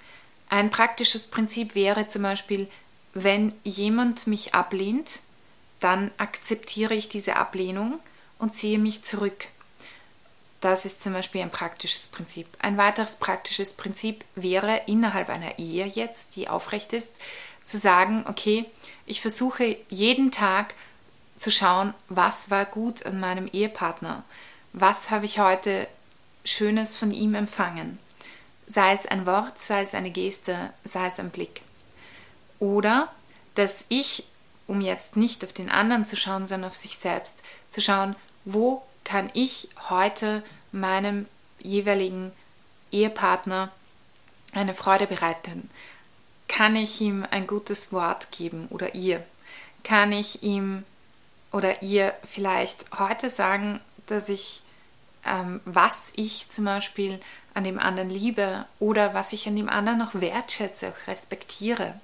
Ein 0.50 0.70
praktisches 0.70 1.26
Prinzip 1.26 1.74
wäre 1.74 2.08
zum 2.08 2.22
Beispiel, 2.22 2.68
wenn 3.14 3.52
jemand 3.64 4.26
mich 4.26 4.54
ablehnt, 4.54 5.20
dann 5.80 6.10
akzeptiere 6.18 6.94
ich 6.94 7.08
diese 7.08 7.36
Ablehnung 7.36 8.00
und 8.38 8.54
ziehe 8.54 8.78
mich 8.78 9.04
zurück. 9.04 9.46
Das 10.60 10.84
ist 10.84 11.02
zum 11.02 11.12
Beispiel 11.12 11.42
ein 11.42 11.50
praktisches 11.50 12.08
Prinzip. 12.08 12.48
Ein 12.58 12.76
weiteres 12.76 13.16
praktisches 13.16 13.74
Prinzip 13.74 14.24
wäre 14.34 14.82
innerhalb 14.86 15.28
einer 15.28 15.58
Ehe 15.58 15.86
jetzt, 15.86 16.34
die 16.34 16.48
aufrecht 16.48 16.92
ist, 16.92 17.16
zu 17.62 17.78
sagen, 17.78 18.24
okay, 18.28 18.64
ich 19.06 19.20
versuche 19.20 19.76
jeden 19.88 20.32
Tag 20.32 20.74
zu 21.38 21.52
schauen, 21.52 21.94
was 22.08 22.50
war 22.50 22.64
gut 22.64 23.06
an 23.06 23.20
meinem 23.20 23.46
Ehepartner, 23.46 24.24
was 24.72 25.10
habe 25.10 25.26
ich 25.26 25.38
heute 25.38 25.86
Schönes 26.44 26.96
von 26.96 27.12
ihm 27.12 27.34
empfangen, 27.34 27.98
sei 28.66 28.92
es 28.92 29.06
ein 29.06 29.26
Wort, 29.26 29.60
sei 29.60 29.82
es 29.82 29.94
eine 29.94 30.10
Geste, 30.10 30.72
sei 30.84 31.06
es 31.06 31.20
ein 31.20 31.30
Blick. 31.30 31.62
Oder 32.58 33.12
dass 33.54 33.84
ich, 33.88 34.24
um 34.68 34.80
jetzt 34.80 35.16
nicht 35.16 35.42
auf 35.42 35.52
den 35.52 35.70
anderen 35.70 36.06
zu 36.06 36.16
schauen, 36.16 36.46
sondern 36.46 36.70
auf 36.70 36.76
sich 36.76 36.98
selbst, 36.98 37.42
zu 37.68 37.80
schauen, 37.80 38.14
wo 38.44 38.82
kann 39.02 39.30
ich 39.32 39.70
heute 39.88 40.44
meinem 40.70 41.26
jeweiligen 41.58 42.30
Ehepartner 42.92 43.72
eine 44.52 44.74
Freude 44.74 45.06
bereiten? 45.06 45.70
Kann 46.46 46.76
ich 46.76 47.00
ihm 47.00 47.26
ein 47.30 47.46
gutes 47.46 47.92
Wort 47.92 48.30
geben 48.30 48.68
oder 48.70 48.94
ihr? 48.94 49.24
Kann 49.84 50.12
ich 50.12 50.42
ihm 50.42 50.84
oder 51.50 51.82
ihr 51.82 52.14
vielleicht 52.24 52.84
heute 52.98 53.30
sagen, 53.30 53.80
dass 54.06 54.28
ich, 54.28 54.60
ähm, 55.24 55.60
was 55.64 56.12
ich 56.14 56.50
zum 56.50 56.66
Beispiel 56.66 57.20
an 57.54 57.64
dem 57.64 57.78
anderen 57.78 58.10
liebe 58.10 58.66
oder 58.78 59.14
was 59.14 59.32
ich 59.32 59.48
an 59.48 59.56
dem 59.56 59.68
anderen 59.68 59.98
noch 59.98 60.14
wertschätze, 60.14 60.88
auch 60.88 61.08
respektiere? 61.08 61.98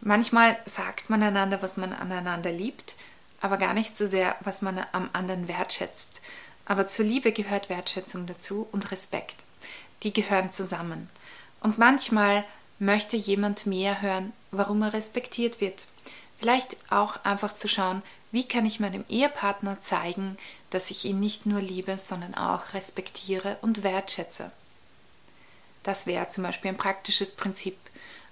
Manchmal 0.00 0.58
sagt 0.64 1.10
man 1.10 1.22
einander, 1.22 1.62
was 1.62 1.76
man 1.76 1.92
aneinander 1.92 2.52
liebt, 2.52 2.94
aber 3.40 3.56
gar 3.56 3.74
nicht 3.74 3.96
so 3.98 4.06
sehr, 4.06 4.36
was 4.40 4.62
man 4.62 4.84
am 4.92 5.10
anderen 5.12 5.48
wertschätzt. 5.48 6.20
Aber 6.64 6.88
zur 6.88 7.04
Liebe 7.04 7.32
gehört 7.32 7.68
Wertschätzung 7.68 8.26
dazu 8.26 8.68
und 8.72 8.90
Respekt. 8.92 9.36
Die 10.02 10.12
gehören 10.12 10.50
zusammen. 10.50 11.08
Und 11.60 11.78
manchmal 11.78 12.44
möchte 12.78 13.16
jemand 13.16 13.66
mehr 13.66 14.00
hören, 14.00 14.32
warum 14.50 14.82
er 14.82 14.92
respektiert 14.92 15.60
wird. 15.60 15.84
Vielleicht 16.38 16.76
auch 16.90 17.24
einfach 17.24 17.54
zu 17.54 17.68
schauen, 17.68 18.02
wie 18.32 18.46
kann 18.46 18.64
ich 18.64 18.80
meinem 18.80 19.04
Ehepartner 19.08 19.82
zeigen, 19.82 20.38
dass 20.70 20.90
ich 20.90 21.04
ihn 21.04 21.20
nicht 21.20 21.44
nur 21.44 21.60
liebe, 21.60 21.98
sondern 21.98 22.34
auch 22.34 22.72
respektiere 22.72 23.58
und 23.60 23.82
wertschätze. 23.82 24.50
Das 25.82 26.06
wäre 26.06 26.28
zum 26.28 26.44
Beispiel 26.44 26.70
ein 26.70 26.76
praktisches 26.76 27.34
Prinzip. 27.34 27.76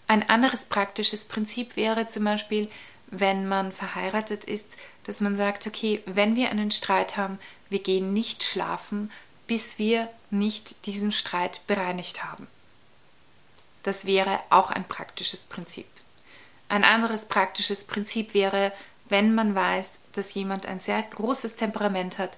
Ein 0.08 0.28
anderes 0.28 0.64
praktisches 0.64 1.26
Prinzip 1.26 1.76
wäre 1.76 2.08
zum 2.08 2.24
Beispiel, 2.24 2.68
wenn 3.08 3.46
man 3.46 3.72
verheiratet 3.72 4.44
ist, 4.44 4.76
dass 5.04 5.20
man 5.20 5.36
sagt, 5.36 5.66
okay, 5.66 6.02
wenn 6.06 6.34
wir 6.34 6.50
einen 6.50 6.70
Streit 6.70 7.16
haben, 7.16 7.38
wir 7.68 7.78
gehen 7.78 8.12
nicht 8.12 8.42
schlafen, 8.42 9.10
bis 9.46 9.78
wir 9.78 10.08
nicht 10.30 10.86
diesen 10.86 11.12
Streit 11.12 11.60
bereinigt 11.66 12.24
haben. 12.24 12.46
Das 13.82 14.06
wäre 14.06 14.40
auch 14.50 14.70
ein 14.70 14.84
praktisches 14.84 15.44
Prinzip. 15.44 15.86
Ein 16.68 16.84
anderes 16.84 17.26
praktisches 17.26 17.86
Prinzip 17.86 18.34
wäre, 18.34 18.72
wenn 19.08 19.34
man 19.34 19.54
weiß, 19.54 19.98
dass 20.12 20.34
jemand 20.34 20.66
ein 20.66 20.80
sehr 20.80 21.02
großes 21.02 21.56
Temperament 21.56 22.18
hat 22.18 22.32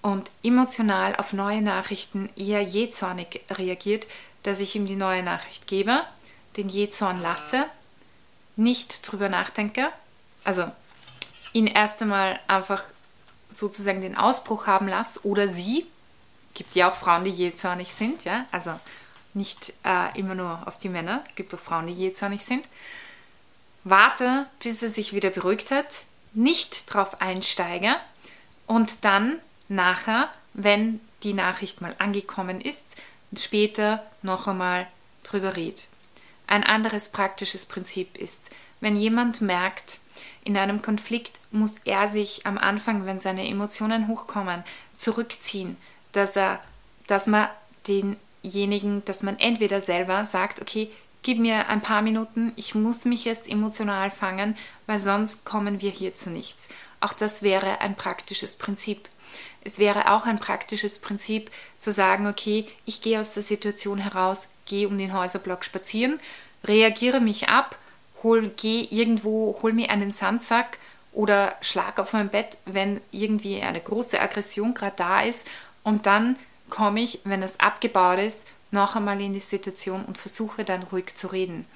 und 0.00 0.30
emotional 0.42 1.16
auf 1.16 1.32
neue 1.32 1.62
Nachrichten 1.62 2.30
eher 2.36 2.62
jähzornig 2.62 3.42
reagiert, 3.50 4.06
dass 4.42 4.60
ich 4.60 4.74
ihm 4.76 4.86
die 4.86 4.96
neue 4.96 5.22
Nachricht 5.22 5.66
gebe, 5.66 6.02
den 6.56 6.68
Jähzorn 6.68 7.20
lasse, 7.20 7.66
nicht 8.56 9.10
drüber 9.10 9.28
nachdenke, 9.28 9.90
also 10.44 10.70
ihn 11.52 11.66
erst 11.66 12.02
einmal 12.02 12.38
einfach 12.46 12.82
sozusagen 13.48 14.00
den 14.00 14.16
Ausbruch 14.16 14.66
haben 14.66 14.88
lasse 14.88 15.26
oder 15.26 15.48
sie, 15.48 15.86
gibt 16.54 16.74
ja 16.74 16.90
auch 16.90 16.96
Frauen, 16.96 17.24
die 17.24 17.30
jähzornig 17.30 17.92
sind, 17.92 18.24
ja, 18.24 18.46
also 18.52 18.78
nicht 19.32 19.72
äh, 19.84 20.18
immer 20.18 20.34
nur 20.34 20.66
auf 20.66 20.78
die 20.78 20.88
Männer, 20.88 21.22
es 21.26 21.34
gibt 21.34 21.52
auch 21.54 21.58
Frauen, 21.58 21.86
die 21.88 21.92
jähzornig 21.92 22.44
sind. 22.44 22.64
Warte, 23.82 24.46
bis 24.60 24.82
er 24.82 24.88
sich 24.88 25.12
wieder 25.12 25.30
beruhigt 25.30 25.70
hat, 25.70 25.86
nicht 26.32 26.92
drauf 26.92 27.20
einsteige 27.20 27.96
und 28.66 29.04
dann 29.04 29.40
nachher, 29.68 30.30
wenn 30.52 31.00
die 31.22 31.34
Nachricht 31.34 31.80
mal 31.80 31.94
angekommen 31.98 32.60
ist, 32.60 32.96
später 33.36 34.04
noch 34.22 34.46
einmal 34.46 34.86
drüber 35.22 35.56
red. 35.56 35.86
Ein 36.46 36.64
anderes 36.64 37.10
praktisches 37.10 37.66
Prinzip 37.66 38.16
ist, 38.16 38.50
wenn 38.80 38.96
jemand 38.96 39.40
merkt, 39.40 39.98
in 40.44 40.56
einem 40.56 40.82
Konflikt 40.82 41.38
muss 41.50 41.78
er 41.84 42.06
sich 42.06 42.46
am 42.46 42.58
Anfang, 42.58 43.06
wenn 43.06 43.18
seine 43.18 43.48
Emotionen 43.48 44.08
hochkommen, 44.08 44.62
zurückziehen, 44.94 45.76
dass 46.12 46.36
er, 46.36 46.60
dass 47.06 47.26
man 47.26 47.48
denjenigen, 47.88 49.04
dass 49.06 49.22
man 49.22 49.38
entweder 49.38 49.80
selber 49.80 50.24
sagt, 50.24 50.60
okay, 50.60 50.90
gib 51.22 51.38
mir 51.38 51.68
ein 51.68 51.80
paar 51.80 52.02
Minuten, 52.02 52.52
ich 52.56 52.74
muss 52.74 53.06
mich 53.06 53.26
erst 53.26 53.48
emotional 53.48 54.10
fangen, 54.10 54.56
weil 54.86 54.98
sonst 54.98 55.44
kommen 55.46 55.80
wir 55.80 55.90
hier 55.90 56.14
zu 56.14 56.30
nichts. 56.30 56.68
Auch 57.00 57.14
das 57.14 57.42
wäre 57.42 57.80
ein 57.80 57.96
praktisches 57.96 58.56
Prinzip. 58.56 59.08
Es 59.62 59.78
wäre 59.78 60.12
auch 60.12 60.26
ein 60.26 60.38
praktisches 60.38 61.00
Prinzip 61.00 61.50
zu 61.78 61.90
sagen, 61.90 62.26
okay, 62.26 62.68
ich 62.84 63.00
gehe 63.00 63.18
aus 63.18 63.32
der 63.32 63.42
Situation 63.42 63.98
heraus, 63.98 64.48
gehe 64.66 64.88
um 64.88 64.98
den 64.98 65.12
Häuserblock 65.12 65.64
spazieren, 65.64 66.20
reagiere 66.64 67.20
mich 67.20 67.48
ab 67.48 67.78
hol, 68.24 68.50
geh 68.56 68.88
irgendwo, 68.90 69.56
hol 69.62 69.72
mir 69.72 69.90
einen 69.90 70.12
Sandsack 70.12 70.78
oder 71.12 71.54
schlag 71.60 72.00
auf 72.00 72.12
mein 72.12 72.30
Bett, 72.30 72.56
wenn 72.64 73.00
irgendwie 73.12 73.60
eine 73.62 73.80
große 73.80 74.20
Aggression 74.20 74.74
gerade 74.74 74.96
da 74.96 75.22
ist 75.22 75.46
Und 75.84 76.06
dann 76.06 76.36
komme 76.70 77.02
ich, 77.02 77.20
wenn 77.24 77.44
es 77.44 77.60
abgebaut 77.60 78.18
ist, 78.18 78.40
noch 78.72 78.96
einmal 78.96 79.20
in 79.20 79.34
die 79.34 79.40
Situation 79.40 80.04
und 80.04 80.18
versuche 80.18 80.64
dann 80.64 80.82
ruhig 80.82 81.14
zu 81.14 81.28
reden. 81.28 81.66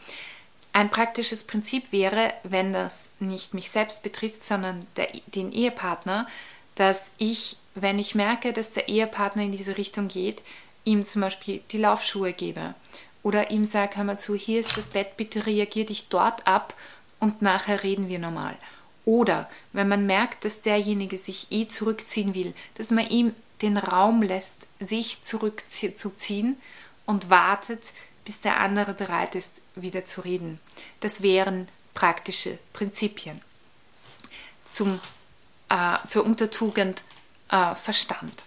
Ein 0.73 0.91
praktisches 0.91 1.47
Prinzip 1.47 1.93
wäre, 1.93 2.33
wenn 2.43 2.73
das 2.73 3.11
nicht 3.21 3.55
mich 3.55 3.71
selbst 3.71 4.03
betrifft, 4.03 4.45
sondern 4.45 4.85
der, 4.97 5.09
den 5.27 5.53
Ehepartner, 5.53 6.27
dass 6.75 7.11
ich, 7.19 7.59
wenn 7.75 7.99
ich 7.99 8.15
merke, 8.15 8.53
dass 8.53 8.73
der 8.73 8.89
Ehepartner 8.89 9.43
in 9.43 9.53
diese 9.53 9.77
Richtung 9.77 10.09
geht, 10.09 10.43
ihm 10.89 11.07
zum 11.07 11.23
Beispiel 11.23 11.61
die 11.71 11.79
Laufschuhe 11.79 12.33
gebe 12.33 12.75
oder 13.23 13.51
ihm 13.51 13.65
sage, 13.67 13.97
hör 13.97 14.05
mal 14.05 14.19
zu, 14.19 14.35
hier 14.35 14.59
ist 14.59 14.77
das 14.77 14.87
Bett, 14.87 15.17
bitte 15.17 15.45
reagier 15.45 15.85
dich 15.85 16.09
dort 16.09 16.47
ab 16.47 16.75
und 17.21 17.43
nachher 17.43 17.83
reden 17.83 18.09
wir 18.09 18.19
normal. 18.19 18.57
Oder 19.05 19.49
wenn 19.73 19.89
man 19.89 20.07
merkt, 20.07 20.45
dass 20.45 20.63
derjenige 20.63 21.19
sich 21.19 21.49
eh 21.51 21.69
zurückziehen 21.69 22.35
will, 22.35 22.55
dass 22.77 22.91
man 22.91 23.07
ihm 23.07 23.35
den 23.61 23.77
Raum 23.77 24.23
lässt, 24.23 24.67
sich 24.81 25.25
zurückzuziehen 25.25 26.57
und 27.07 27.29
wartet, 27.29 27.83
bis 28.25 28.41
der 28.41 28.59
andere 28.59 28.95
bereit 28.95 29.35
ist, 29.35 29.61
wieder 29.75 30.07
zu 30.07 30.23
reden. 30.23 30.61
Das 31.01 31.23
wären 31.23 31.69
praktische 31.95 32.59
Prinzipien. 32.73 33.41
Zum, 34.71 35.01
äh, 35.69 35.97
zur 36.07 36.25
Untertugend 36.25 37.03
äh, 37.51 37.75
Verstand. 37.75 38.45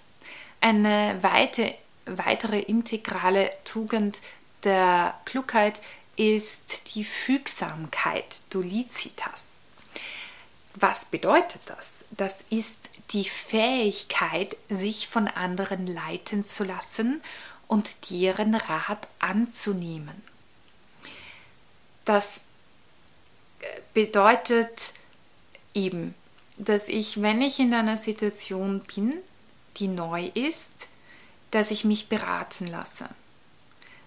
Eine 0.60 1.18
weite, 1.22 1.74
weitere 2.06 2.60
integrale 2.60 3.52
Tugend 3.64 4.20
der 4.64 5.20
Klugheit 5.26 5.82
ist 6.16 6.94
die 6.94 7.04
Fügsamkeit, 7.04 8.42
Dolizitas. 8.50 9.68
Was 10.76 11.06
bedeutet 11.06 11.62
das? 11.66 12.06
Das 12.12 12.42
ist 12.50 12.90
die 13.12 13.26
Fähigkeit, 13.26 14.56
sich 14.70 15.08
von 15.08 15.28
anderen 15.28 15.88
leiten 15.88 16.46
zu 16.46 16.64
lassen 16.64 17.22
und 17.68 18.10
deren 18.10 18.56
Rat 18.56 19.08
anzunehmen. 19.20 20.22
Das 22.06 22.42
äh, 23.60 23.82
bedeutet 23.94 24.94
eben, 25.74 26.16
dass 26.58 26.88
ich, 26.88 27.22
wenn 27.22 27.42
ich 27.42 27.60
in 27.60 27.74
einer 27.74 27.98
Situation 27.98 28.82
bin, 28.96 29.20
die 29.78 29.88
neu 29.88 30.28
ist, 30.34 30.90
dass 31.52 31.72
ich 31.72 31.86
mich 31.86 32.10
beraten 32.10 32.68
lasse. 32.68 33.08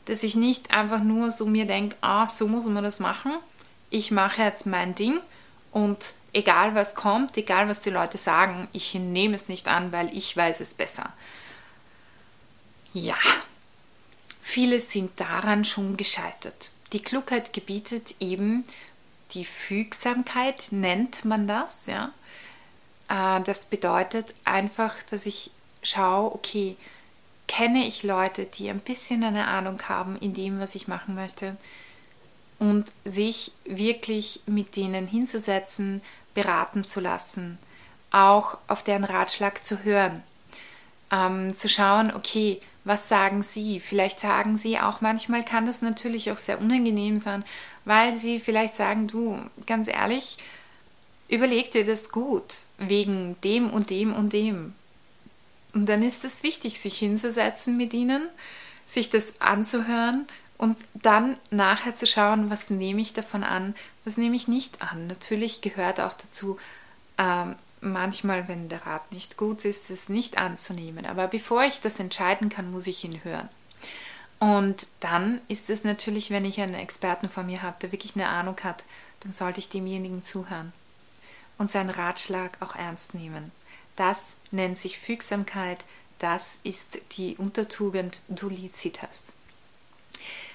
Dass 0.07 0.23
ich 0.23 0.35
nicht 0.35 0.75
einfach 0.75 1.03
nur 1.03 1.31
so 1.31 1.47
mir 1.47 1.67
denke, 1.67 1.97
ah, 2.01 2.27
so 2.27 2.49
muss 2.49 2.67
man 2.67 2.85
das 2.85 3.01
machen, 3.01 3.33
ich 3.91 4.11
mache 4.11 4.43
jetzt 4.43 4.67
mein 4.67 4.95
Ding 4.95 5.21
und 5.71 6.15
egal 6.33 6.75
was 6.75 6.95
kommt, 6.95 7.37
egal 7.37 7.69
was 7.69 7.83
die 7.83 7.91
Leute 7.91 8.19
sagen, 8.19 8.69
ich 8.73 8.95
nehme 8.95 9.35
es 9.35 9.49
nicht 9.49 9.69
an, 9.69 9.93
weil 9.93 10.15
ich 10.17 10.37
weiß 10.37 10.61
es 10.61 10.75
besser. 10.75 11.13
Ja, 12.93 13.19
viele 14.43 14.81
sind 14.81 15.19
daran 15.21 15.65
schon 15.65 15.97
gescheitert. 15.97 16.71
Die 16.93 17.03
Klugheit 17.03 17.53
gebietet 17.53 18.15
eben 18.21 18.65
die 19.33 19.45
Fügsamkeit, 19.45 20.69
nennt 20.71 21.25
man 21.25 21.49
das, 21.49 21.87
ja. 21.87 22.13
Äh, 23.09 23.43
das 23.43 23.67
bedeutet 23.67 24.35
einfach, 24.45 24.95
dass 25.11 25.27
ich 25.27 25.51
schaue, 25.83 26.33
okay, 26.35 26.77
kenne 27.47 27.87
ich 27.87 28.03
Leute, 28.03 28.47
die 28.47 28.71
ein 28.71 28.81
bisschen 28.81 29.23
eine 29.25 29.47
Ahnung 29.47 29.81
haben 29.89 30.17
in 30.17 30.35
dem, 30.35 30.61
was 30.61 30.75
ich 30.75 30.89
machen 30.89 31.15
möchte 31.15 31.57
und 32.59 32.87
sich 33.05 33.53
wirklich 33.65 34.41
mit 34.47 34.77
denen 34.77 35.07
hinzusetzen, 35.07 36.01
beraten 36.35 36.85
zu 36.85 37.01
lassen, 37.01 37.59
auch 38.11 38.59
auf 38.69 38.83
deren 38.83 39.05
Ratschlag 39.05 39.65
zu 39.65 39.85
hören, 39.85 40.23
ähm, 41.11 41.55
zu 41.55 41.69
schauen, 41.69 42.13
okay, 42.15 42.61
was 42.85 43.09
sagen 43.09 43.43
Sie? 43.43 43.81
Vielleicht 43.81 44.21
sagen 44.21 44.57
Sie 44.57 44.79
auch, 44.79 45.01
manchmal 45.01 45.43
kann 45.43 45.67
das 45.67 45.83
natürlich 45.83 46.31
auch 46.31 46.37
sehr 46.37 46.61
unangenehm 46.61 47.17
sein, 47.17 47.45
weil 47.85 48.17
Sie 48.17 48.41
vielleicht 48.41 48.77
sagen, 48.77 49.09
du, 49.09 49.39
ganz 49.67 49.89
ehrlich, 49.89 50.39
überleg 51.29 51.73
dir 51.73 51.85
das 51.85 52.11
gut, 52.11 52.57
wegen 52.79 53.37
dem 53.43 53.71
und 53.71 53.91
dem 53.91 54.13
und 54.13 54.33
dem. 54.33 54.75
Und 55.75 55.87
dann 55.87 56.03
ist 56.03 56.25
es 56.25 56.43
wichtig, 56.43 56.81
sich 56.81 56.99
hinzusetzen 56.99 57.77
mit 57.77 57.93
ihnen, 57.93 58.29
sich 58.87 59.11
das 59.11 59.41
anzuhören 59.41 60.27
und 60.57 60.79
dann 60.95 61.37
nachher 61.51 61.95
zu 61.95 62.07
schauen, 62.07 62.49
was 62.49 62.71
nehme 62.71 63.01
ich 63.01 63.13
davon 63.13 63.43
an, 63.43 63.75
was 64.05 64.17
nehme 64.17 64.37
ich 64.37 64.47
nicht 64.47 64.83
an. 64.83 65.09
Natürlich 65.09 65.61
gehört 65.61 66.01
auch 66.01 66.15
dazu, 66.15 66.59
ähm, 67.19 67.57
manchmal, 67.81 68.49
wenn 68.49 68.69
der 68.69 68.87
Rat 68.87 69.13
nicht 69.13 69.37
gut 69.37 69.65
ist, 69.65 69.91
es 69.91 70.09
nicht 70.09 70.39
anzunehmen. 70.39 71.07
Aber 71.07 71.27
bevor 71.27 71.65
ich 71.65 71.81
das 71.81 71.99
entscheiden 71.99 72.49
kann, 72.49 72.71
muss 72.71 72.87
ich 72.87 73.05
ihn 73.05 73.23
hören. 73.25 73.49
Und 74.39 74.87
dann 75.01 75.41
ist 75.49 75.71
es 75.71 75.85
natürlich, 75.85 76.31
wenn 76.31 76.45
ich 76.45 76.61
einen 76.61 76.75
Experten 76.75 77.29
vor 77.29 77.43
mir 77.43 77.63
habe, 77.63 77.77
der 77.81 77.93
wirklich 77.93 78.15
eine 78.15 78.29
Ahnung 78.29 78.57
hat, 78.63 78.85
dann 79.21 79.33
sollte 79.33 79.59
ich 79.59 79.71
demjenigen 79.71 80.23
zuhören 80.23 80.73
und 81.57 81.71
seinen 81.71 81.91
Ratschlag 81.91 82.59
auch 82.61 82.75
ernst 82.75 83.15
nehmen. 83.15 83.53
Das 83.97 84.37
nennt 84.51 84.79
sich 84.79 84.99
Fügsamkeit, 84.99 85.85
das 86.19 86.59
ist 86.63 86.99
die 87.17 87.37
Untertugend 87.37 88.23
Dulicitas. 88.29 89.27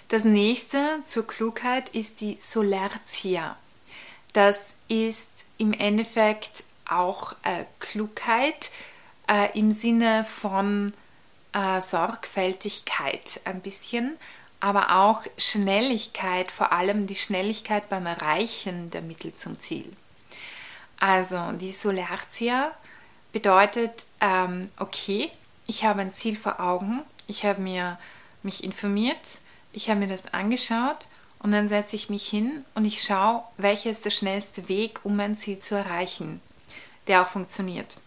Das 0.09 0.23
nächste 0.23 1.01
zur 1.05 1.27
Klugheit 1.27 1.89
ist 1.89 2.21
die 2.21 2.37
Solertia. 2.39 3.55
Das 4.33 4.73
ist 4.87 5.29
im 5.57 5.73
Endeffekt 5.73 6.63
auch 6.89 7.33
äh, 7.43 7.65
Klugheit 7.79 8.71
äh, 9.27 9.57
im 9.57 9.71
Sinne 9.71 10.25
von 10.25 10.93
äh, 11.53 11.81
Sorgfältigkeit 11.81 13.41
ein 13.45 13.61
bisschen, 13.61 14.17
aber 14.59 14.99
auch 14.99 15.23
Schnelligkeit, 15.37 16.51
vor 16.51 16.71
allem 16.71 17.05
die 17.05 17.15
Schnelligkeit 17.15 17.89
beim 17.89 18.05
Erreichen 18.07 18.89
der 18.89 19.01
Mittel 19.01 19.35
zum 19.35 19.59
Ziel. 19.59 19.95
Also 20.99 21.51
die 21.53 21.71
Solertia 21.71 22.71
bedeutet, 23.31 24.05
ähm, 24.21 24.69
okay, 24.77 25.31
ich 25.67 25.83
habe 25.83 26.01
ein 26.01 26.11
Ziel 26.11 26.35
vor 26.35 26.59
Augen, 26.59 27.01
ich 27.27 27.45
habe 27.45 27.61
mir 27.61 27.97
mich 28.41 28.63
informiert, 28.63 29.17
ich 29.73 29.89
habe 29.89 29.99
mir 29.99 30.07
das 30.07 30.33
angeschaut 30.33 31.05
und 31.39 31.51
dann 31.51 31.69
setze 31.69 31.95
ich 31.95 32.09
mich 32.09 32.27
hin 32.27 32.65
und 32.73 32.85
ich 32.85 33.03
schaue, 33.03 33.43
welcher 33.57 33.89
ist 33.89 34.05
der 34.05 34.11
schnellste 34.11 34.67
Weg, 34.67 34.99
um 35.03 35.15
mein 35.15 35.37
Ziel 35.37 35.59
zu 35.59 35.75
erreichen, 35.75 36.41
der 37.07 37.21
auch 37.21 37.29
funktioniert. 37.29 37.97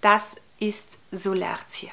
Das 0.00 0.36
ist 0.58 0.98
Solertia. 1.10 1.92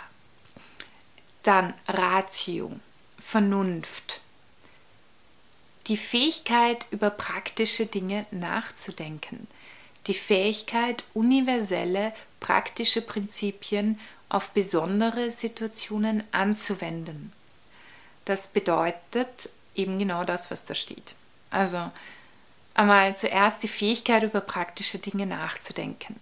Dann 1.44 1.74
Ratio, 1.88 2.72
Vernunft. 3.20 4.22
Die 5.88 5.98
Fähigkeit, 5.98 6.86
über 6.90 7.12
praktische 7.12 7.86
Dinge 7.86 8.26
nachzudenken. 8.32 9.48
Die 10.08 10.14
Fähigkeit, 10.14 11.04
universelle, 11.14 12.14
praktische 12.40 13.02
Prinzipien 13.02 14.00
auf 14.30 14.50
besondere 14.50 15.32
Situationen 15.32 16.24
anzuwenden. 16.32 17.32
Das 18.26 18.48
bedeutet 18.48 19.50
eben 19.76 20.00
genau 20.00 20.24
das, 20.24 20.52
was 20.52 20.66
da 20.66 20.76
steht. 20.76 21.16
Also 21.52 21.92
einmal 22.74 23.16
zuerst 23.16 23.64
die 23.64 23.68
Fähigkeit, 23.68 24.24
über 24.24 24.42
praktische 24.42 25.00
Dinge 25.00 25.26
nachzudenken. 25.26 26.20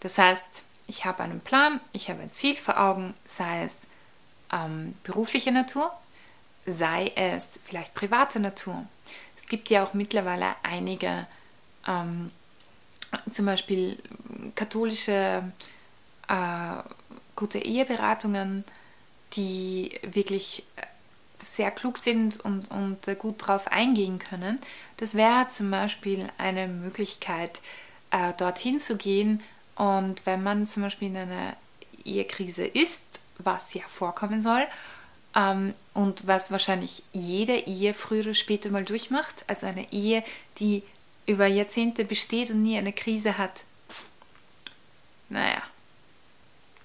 Das 0.00 0.18
heißt, 0.18 0.64
ich 0.86 1.04
habe 1.04 1.22
einen 1.22 1.40
Plan, 1.40 1.80
ich 1.92 2.10
habe 2.10 2.22
ein 2.22 2.32
Ziel 2.32 2.56
vor 2.56 2.78
Augen, 2.78 3.14
sei 3.24 3.64
es 3.64 3.86
ähm, 4.52 4.94
berufliche 5.04 5.52
Natur, 5.52 5.92
sei 6.66 7.12
es 7.16 7.60
vielleicht 7.64 7.94
private 7.94 8.40
Natur. 8.40 8.84
Es 9.36 9.46
gibt 9.46 9.70
ja 9.70 9.84
auch 9.84 9.94
mittlerweile 9.94 10.54
einige, 10.62 11.26
ähm, 11.86 12.30
zum 13.30 13.46
Beispiel 13.46 13.98
katholische 14.54 15.42
äh, 16.28 16.82
gute 17.36 17.58
Eheberatungen, 17.58 18.64
die 19.34 19.98
wirklich 20.02 20.64
sehr 21.40 21.70
klug 21.70 21.98
sind 21.98 22.40
und, 22.40 22.70
und 22.70 23.18
gut 23.18 23.42
darauf 23.42 23.66
eingehen 23.68 24.18
können. 24.18 24.58
Das 24.98 25.14
wäre 25.14 25.48
zum 25.48 25.70
Beispiel 25.70 26.28
eine 26.38 26.68
Möglichkeit, 26.68 27.60
äh, 28.10 28.32
dorthin 28.36 28.80
zu 28.80 28.96
gehen. 28.96 29.42
Und 29.74 30.24
wenn 30.26 30.42
man 30.42 30.66
zum 30.66 30.84
Beispiel 30.84 31.08
in 31.08 31.16
einer 31.16 31.56
Ehekrise 32.04 32.66
ist, 32.66 33.20
was 33.38 33.74
ja 33.74 33.82
vorkommen 33.88 34.42
soll, 34.42 34.64
ähm, 35.34 35.74
und 35.94 36.26
was 36.26 36.52
wahrscheinlich 36.52 37.02
jede 37.12 37.56
Ehe 37.56 37.94
früher 37.94 38.20
oder 38.22 38.34
später 38.34 38.70
mal 38.70 38.84
durchmacht, 38.84 39.44
also 39.48 39.66
eine 39.66 39.92
Ehe, 39.92 40.22
die 40.58 40.82
über 41.26 41.46
Jahrzehnte 41.46 42.04
besteht 42.04 42.50
und 42.50 42.62
nie 42.62 42.76
eine 42.78 42.92
Krise 42.92 43.38
hat, 43.38 43.64
naja, 45.28 45.62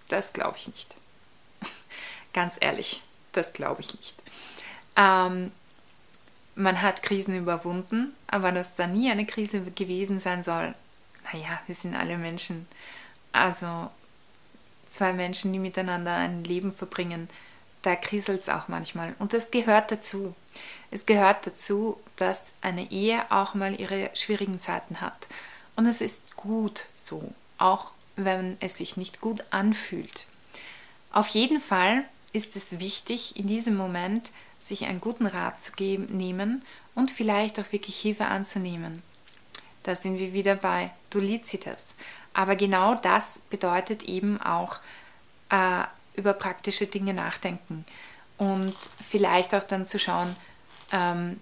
das 0.07 0.33
glaube 0.33 0.57
ich 0.57 0.67
nicht. 0.67 0.95
Ganz 2.33 2.57
ehrlich, 2.59 3.01
das 3.33 3.53
glaube 3.53 3.81
ich 3.81 3.93
nicht. 3.93 4.15
Ähm, 4.95 5.51
man 6.55 6.81
hat 6.81 7.03
Krisen 7.03 7.37
überwunden, 7.37 8.15
aber 8.27 8.51
dass 8.51 8.75
da 8.75 8.87
nie 8.87 9.11
eine 9.11 9.25
Krise 9.25 9.61
gewesen 9.61 10.19
sein 10.19 10.43
soll, 10.43 10.73
naja, 11.31 11.59
wir 11.65 11.75
sind 11.75 11.95
alle 11.95 12.17
Menschen. 12.17 12.67
Also 13.31 13.89
zwei 14.89 15.13
Menschen, 15.13 15.53
die 15.53 15.59
miteinander 15.59 16.15
ein 16.15 16.43
Leben 16.43 16.73
verbringen, 16.73 17.29
da 17.87 17.95
kriselt 17.95 18.41
es 18.41 18.49
auch 18.49 18.67
manchmal. 18.67 19.15
Und 19.17 19.31
das 19.31 19.49
gehört 19.49 19.93
dazu. 19.93 20.35
Es 20.91 21.05
gehört 21.05 21.47
dazu, 21.47 21.97
dass 22.17 22.47
eine 22.59 22.91
Ehe 22.91 23.23
auch 23.31 23.53
mal 23.53 23.79
ihre 23.79 24.09
schwierigen 24.13 24.59
Zeiten 24.59 24.99
hat. 24.99 25.15
Und 25.77 25.85
es 25.85 26.01
ist 26.01 26.35
gut 26.35 26.87
so, 26.95 27.33
auch 27.57 27.91
wenn 28.17 28.57
es 28.59 28.75
sich 28.75 28.97
nicht 28.97 29.21
gut 29.21 29.45
anfühlt. 29.51 30.25
Auf 31.13 31.29
jeden 31.29 31.61
Fall 31.61 32.03
ist 32.33 32.57
es 32.57 32.81
wichtig, 32.81 33.37
in 33.37 33.47
diesem 33.47 33.77
Moment 33.77 34.31
sich 34.59 34.83
einen 34.85 34.99
guten 34.99 35.25
Rat 35.25 35.61
zu 35.61 35.71
geben, 35.71 36.17
nehmen 36.17 36.65
und 36.93 37.09
vielleicht 37.09 37.57
auch 37.57 37.71
wirklich 37.71 37.97
Hilfe 37.97 38.25
anzunehmen. 38.25 39.01
Da 39.83 39.95
sind 39.95 40.19
wir 40.19 40.33
wieder 40.33 40.55
bei 40.55 40.91
Dolizitas. 41.09 41.85
Aber 42.33 42.57
genau 42.57 42.95
das 42.95 43.39
bedeutet 43.49 44.03
eben 44.03 44.41
auch 44.41 44.79
äh, 45.49 45.83
über 46.17 46.33
praktische 46.33 46.87
Dinge 46.87 47.13
nachdenken 47.13 47.85
und 48.37 48.75
vielleicht 49.09 49.55
auch 49.55 49.63
dann 49.63 49.87
zu 49.87 49.99
schauen, 49.99 50.35
ähm, 50.91 51.39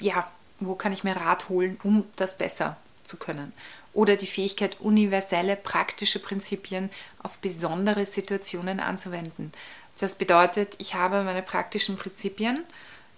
ja, 0.00 0.28
wo 0.58 0.74
kann 0.74 0.92
ich 0.92 1.04
mir 1.04 1.16
Rat 1.16 1.48
holen, 1.48 1.78
um 1.84 2.04
das 2.16 2.38
besser 2.38 2.76
zu 3.04 3.16
können. 3.16 3.52
Oder 3.94 4.16
die 4.16 4.26
Fähigkeit, 4.26 4.80
universelle 4.80 5.54
praktische 5.54 6.18
Prinzipien 6.18 6.90
auf 7.22 7.38
besondere 7.38 8.06
Situationen 8.06 8.80
anzuwenden. 8.80 9.52
Das 9.98 10.16
bedeutet, 10.16 10.74
ich 10.78 10.94
habe 10.94 11.22
meine 11.22 11.42
praktischen 11.42 11.96
Prinzipien 11.96 12.64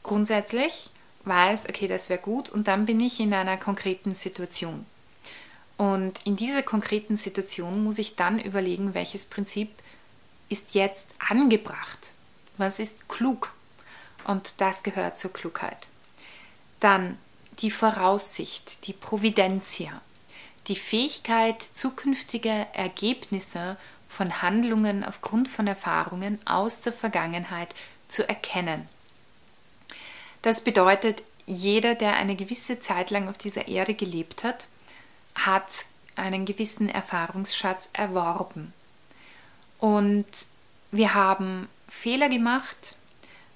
grundsätzlich, 0.03 0.91
weiß, 1.25 1.69
okay, 1.69 1.87
das 1.87 2.11
wäre 2.11 2.21
gut 2.21 2.51
und 2.51 2.69
dann 2.69 2.87
bin 2.87 3.01
ich 3.01 3.21
in 3.21 3.33
einer 3.33 3.57
konkreten 3.57 4.15
Situation. 4.15 4.85
Und 5.77 6.21
in 6.25 6.37
dieser 6.37 6.63
konkreten 6.63 7.17
Situation 7.17 7.83
muss 7.83 7.99
ich 7.99 8.17
dann 8.17 8.39
überlegen, 8.39 8.95
welches 8.95 9.27
Prinzip 9.27 9.71
ist 10.49 10.75
jetzt 10.75 11.09
angebracht. 11.19 12.11
Was 12.57 12.79
ist 12.79 13.09
klug? 13.09 13.53
Und 14.25 14.61
das 14.61 14.83
gehört 14.83 15.19
zur 15.19 15.33
Klugheit. 15.33 15.89
Dann 16.81 17.19
die 17.61 17.71
Voraussicht, 17.71 18.87
die 18.87 18.93
Providentia, 18.93 20.01
die 20.67 20.77
Fähigkeit, 20.77 21.63
zukünftige 21.63 22.67
Ergebnisse 22.73 23.77
von 24.09 24.43
Handlungen 24.43 25.05
aufgrund 25.05 25.49
von 25.49 25.67
Erfahrungen 25.67 26.39
aus 26.47 26.81
der 26.81 26.93
Vergangenheit 26.93 27.75
zu 28.09 28.27
erkennen. 28.29 28.89
Das 30.43 30.63
bedeutet, 30.63 31.23
jeder, 31.47 31.95
der 31.95 32.15
eine 32.15 32.37
gewisse 32.37 32.81
Zeit 32.81 33.11
lang 33.11 33.29
auf 33.29 33.39
dieser 33.39 33.69
Erde 33.69 33.95
gelebt 33.95 34.45
hat, 34.45 34.67
hat 35.35 35.69
einen 36.17 36.45
gewissen 36.45 36.89
Erfahrungsschatz 36.89 37.91
erworben. 37.93 38.73
Und 39.79 40.27
wir 40.91 41.15
haben 41.15 41.69
Fehler 41.89 42.29
gemacht 42.29 42.97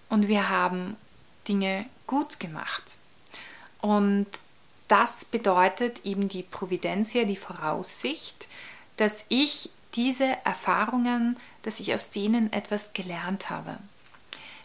und 0.09 0.29
wir 0.29 0.49
haben 0.49 0.97
Dinge 1.47 1.87
gut 2.07 2.41
gemacht. 2.41 2.97
Und 3.81 4.27
das 4.89 5.25
bedeutet 5.25 6.05
eben 6.05 6.29
die 6.29 6.43
Providentia, 6.43 7.25
die 7.25 7.37
Voraussicht, 7.37 8.49
dass 8.97 9.25
ich 9.29 9.71
diese 9.95 10.37
Erfahrungen, 10.45 11.37
dass 11.63 11.81
ich 11.81 11.95
aus 11.95 12.11
denen 12.11 12.53
etwas 12.53 12.93
gelernt 12.93 13.51
habe. 13.51 13.79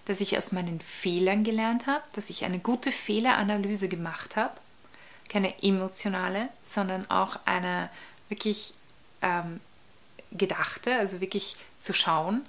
Dass 0.06 0.20
ich 0.22 0.38
aus 0.38 0.52
meinen 0.52 0.82
Fehlern 0.82 1.44
gelernt 1.44 1.88
habe, 1.88 2.04
dass 2.14 2.30
ich 2.30 2.46
eine 2.46 2.60
gute 2.60 2.92
Fehleranalyse 2.92 3.88
gemacht 3.88 4.36
habe. 4.36 4.56
Keine 5.30 5.64
emotionale, 5.64 6.50
sondern 6.64 7.10
auch 7.10 7.40
eine 7.46 7.90
wirklich 8.30 8.74
ähm, 9.22 9.60
gedachte, 10.34 10.96
also 10.96 11.22
wirklich 11.22 11.58
zu 11.80 11.94
schauen, 11.94 12.46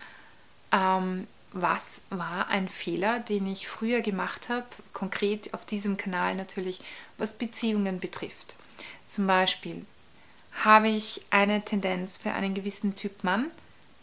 ähm, 0.72 1.26
was 1.52 2.02
war 2.10 2.48
ein 2.48 2.68
Fehler, 2.68 3.20
den 3.20 3.46
ich 3.46 3.68
früher 3.68 4.00
gemacht 4.00 4.48
habe, 4.48 4.66
konkret 4.92 5.54
auf 5.54 5.64
diesem 5.64 5.96
Kanal 5.96 6.34
natürlich, 6.34 6.80
was 7.16 7.38
Beziehungen 7.38 8.00
betrifft. 8.00 8.56
Zum 9.08 9.28
Beispiel 9.28 9.86
habe 10.64 10.88
ich 10.88 11.24
eine 11.30 11.64
Tendenz 11.64 12.18
für 12.18 12.32
einen 12.32 12.54
gewissen 12.54 12.96
Typ 12.96 13.22
Mann, 13.22 13.50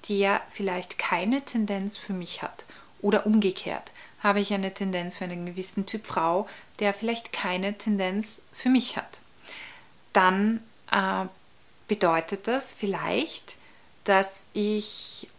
der 0.07 0.41
vielleicht 0.51 0.97
keine 0.97 1.43
Tendenz 1.43 1.97
für 1.97 2.13
mich 2.13 2.41
hat. 2.41 2.63
Oder 3.01 3.25
umgekehrt 3.25 3.91
habe 4.21 4.39
ich 4.39 4.53
eine 4.53 4.73
Tendenz 4.73 5.17
für 5.17 5.25
einen 5.25 5.45
gewissen 5.45 5.85
Typ 5.85 6.05
Frau, 6.05 6.47
der 6.79 6.93
vielleicht 6.93 7.33
keine 7.33 7.77
Tendenz 7.77 8.43
für 8.55 8.69
mich 8.69 8.95
hat. 8.95 9.19
Dann 10.13 10.61
äh, 10.91 11.25
bedeutet 11.87 12.47
das 12.47 12.71
vielleicht, 12.71 13.55
dass 14.03 14.43
ich 14.53 15.29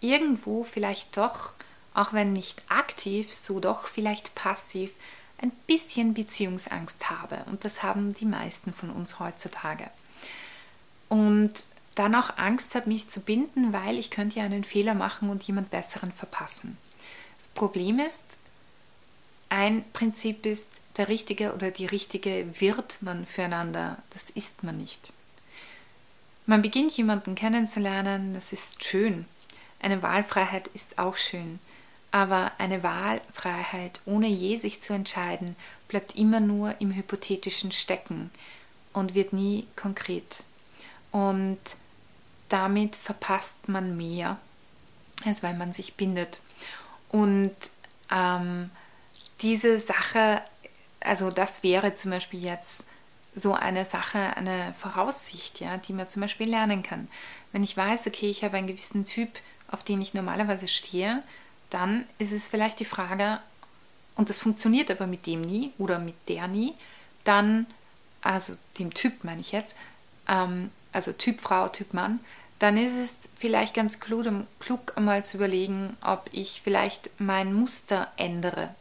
irgendwo 0.00 0.64
vielleicht 0.64 1.16
doch, 1.16 1.52
auch 1.94 2.12
wenn 2.12 2.32
nicht 2.32 2.62
aktiv, 2.68 3.34
so 3.34 3.60
doch 3.60 3.86
vielleicht 3.86 4.34
passiv 4.34 4.90
ein 5.38 5.50
bisschen 5.66 6.14
Beziehungsangst 6.14 7.10
habe. 7.10 7.44
Und 7.46 7.64
das 7.64 7.82
haben 7.82 8.14
die 8.14 8.26
meisten 8.26 8.72
von 8.72 8.90
uns 8.90 9.20
heutzutage. 9.20 9.88
Und 11.08 11.52
dann 11.94 12.14
auch 12.14 12.38
Angst 12.38 12.74
habe, 12.74 12.88
mich 12.88 13.10
zu 13.10 13.20
binden, 13.20 13.72
weil 13.72 13.98
ich 13.98 14.10
könnte 14.10 14.38
ja 14.38 14.44
einen 14.44 14.64
Fehler 14.64 14.94
machen 14.94 15.28
und 15.28 15.42
jemand 15.42 15.70
Besseren 15.70 16.12
verpassen. 16.12 16.78
Das 17.36 17.48
Problem 17.48 17.98
ist, 17.98 18.22
ein 19.48 19.84
Prinzip 19.92 20.46
ist, 20.46 20.68
der 20.96 21.08
Richtige 21.08 21.54
oder 21.54 21.70
die 21.70 21.86
Richtige 21.86 22.46
wird 22.60 22.98
man 23.00 23.26
füreinander. 23.26 23.98
Das 24.10 24.30
ist 24.30 24.62
man 24.62 24.76
nicht. 24.76 25.12
Man 26.50 26.62
beginnt 26.62 26.96
jemanden 26.96 27.36
kennenzulernen, 27.36 28.34
das 28.34 28.52
ist 28.52 28.82
schön. 28.82 29.24
Eine 29.78 30.02
Wahlfreiheit 30.02 30.66
ist 30.74 30.98
auch 30.98 31.16
schön. 31.16 31.60
Aber 32.10 32.50
eine 32.58 32.82
Wahlfreiheit, 32.82 34.00
ohne 34.04 34.26
je 34.26 34.56
sich 34.56 34.82
zu 34.82 34.92
entscheiden, 34.92 35.54
bleibt 35.86 36.16
immer 36.16 36.40
nur 36.40 36.74
im 36.80 36.90
Hypothetischen 36.90 37.70
stecken 37.70 38.32
und 38.92 39.14
wird 39.14 39.32
nie 39.32 39.68
konkret. 39.76 40.42
Und 41.12 41.60
damit 42.48 42.96
verpasst 42.96 43.68
man 43.68 43.96
mehr, 43.96 44.36
als 45.24 45.44
weil 45.44 45.54
man 45.54 45.72
sich 45.72 45.94
bindet. 45.94 46.38
Und 47.10 47.54
ähm, 48.10 48.72
diese 49.40 49.78
Sache, 49.78 50.42
also 50.98 51.30
das 51.30 51.62
wäre 51.62 51.94
zum 51.94 52.10
Beispiel 52.10 52.42
jetzt 52.42 52.86
so 53.34 53.54
eine 53.54 53.84
Sache, 53.84 54.36
eine 54.36 54.74
Voraussicht, 54.78 55.60
ja, 55.60 55.76
die 55.76 55.92
man 55.92 56.08
zum 56.08 56.22
Beispiel 56.22 56.48
lernen 56.48 56.82
kann. 56.82 57.08
Wenn 57.52 57.62
ich 57.62 57.76
weiß, 57.76 58.06
okay, 58.06 58.28
ich 58.30 58.44
habe 58.44 58.56
einen 58.56 58.66
gewissen 58.66 59.04
Typ, 59.04 59.30
auf 59.70 59.84
den 59.84 60.02
ich 60.02 60.14
normalerweise 60.14 60.68
stehe, 60.68 61.22
dann 61.70 62.04
ist 62.18 62.32
es 62.32 62.48
vielleicht 62.48 62.80
die 62.80 62.84
Frage, 62.84 63.40
und 64.16 64.28
das 64.28 64.40
funktioniert 64.40 64.90
aber 64.90 65.06
mit 65.06 65.26
dem 65.26 65.42
nie 65.42 65.72
oder 65.78 65.98
mit 65.98 66.16
der 66.28 66.48
nie, 66.48 66.74
dann, 67.24 67.66
also 68.20 68.54
dem 68.78 68.92
Typ 68.92 69.24
meine 69.24 69.40
ich 69.40 69.52
jetzt, 69.52 69.76
ähm, 70.28 70.70
also 70.92 71.12
Typ 71.12 71.40
Frau, 71.40 71.68
Typ 71.68 71.94
Mann, 71.94 72.20
dann 72.58 72.76
ist 72.76 72.96
es 72.96 73.16
vielleicht 73.36 73.74
ganz 73.74 74.00
klug, 74.00 74.26
klug 74.58 74.92
einmal 74.96 75.24
zu 75.24 75.38
überlegen, 75.38 75.96
ob 76.02 76.28
ich 76.32 76.60
vielleicht 76.62 77.10
mein 77.18 77.54
Muster 77.54 78.08
ändere. 78.16 78.74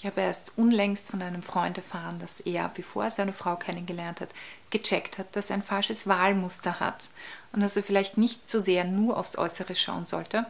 Ich 0.00 0.06
habe 0.06 0.22
erst 0.22 0.56
unlängst 0.56 1.10
von 1.10 1.20
einem 1.20 1.42
Freund 1.42 1.76
erfahren, 1.76 2.20
dass 2.20 2.40
er, 2.40 2.70
bevor 2.70 3.04
er 3.04 3.10
seine 3.10 3.34
Frau 3.34 3.56
kennengelernt 3.56 4.22
hat, 4.22 4.30
gecheckt 4.70 5.18
hat, 5.18 5.36
dass 5.36 5.50
er 5.50 5.56
ein 5.56 5.62
falsches 5.62 6.06
Wahlmuster 6.06 6.80
hat 6.80 7.04
und 7.52 7.60
dass 7.60 7.76
er 7.76 7.82
vielleicht 7.82 8.16
nicht 8.16 8.50
so 8.50 8.60
sehr 8.60 8.84
nur 8.84 9.18
aufs 9.18 9.36
Äußere 9.36 9.76
schauen 9.76 10.06
sollte 10.06 10.46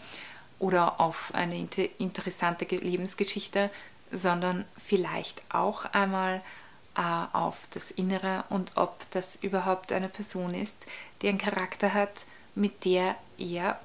oder 0.61 1.01
auf 1.01 1.35
eine 1.35 1.67
interessante 1.99 2.65
Lebensgeschichte, 2.65 3.71
sondern 4.13 4.67
vielleicht 4.87 5.43
auch 5.49 5.85
einmal 5.87 6.43
äh, 6.97 7.01
auf 7.33 7.57
das 7.73 7.91
Innere 7.91 8.45
und 8.51 8.77
ob 8.77 9.05
das 9.11 9.35
überhaupt 9.35 9.91
eine 9.91 10.09
Person 10.09 10.55
ist, 10.55 10.87
die 11.23 11.29
einen 11.29 11.39
Charakter 11.39 11.93
hat, 11.93 12.25
mit 12.55 12.85
der 12.85 13.17
er 13.37 13.81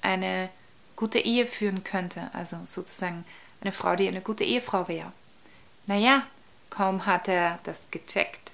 eine 0.00 0.48
gute 0.94 1.18
Ehe 1.18 1.44
führen 1.44 1.82
könnte. 1.82 2.30
Also 2.34 2.56
sozusagen 2.64 3.24
eine 3.60 3.72
Frau, 3.72 3.96
die 3.96 4.08
eine 4.08 4.20
gute 4.20 4.44
Ehefrau 4.44 4.88
wäre. 4.88 5.12
Naja, 5.86 6.26
kaum 6.70 7.06
hat 7.06 7.28
er 7.28 7.58
das 7.64 7.90
gecheckt, 7.90 8.52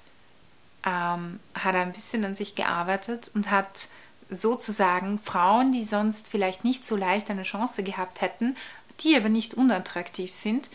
ähm, 0.85 1.39
hat 1.53 1.75
er 1.75 1.81
ein 1.81 1.93
bisschen 1.93 2.23
an 2.25 2.35
sich 2.35 2.55
gearbeitet 2.55 3.31
und 3.33 3.51
hat 3.51 3.87
sozusagen 4.29 5.19
Frauen, 5.19 5.71
die 5.71 5.83
sonst 5.83 6.29
vielleicht 6.29 6.63
nicht 6.63 6.87
so 6.87 6.95
leicht 6.95 7.29
eine 7.29 7.43
Chance 7.43 7.83
gehabt 7.83 8.21
hätten, 8.21 8.55
die 9.01 9.15
aber 9.15 9.29
nicht 9.29 9.53
unattraktiv 9.53 10.33
sind, 10.33 10.69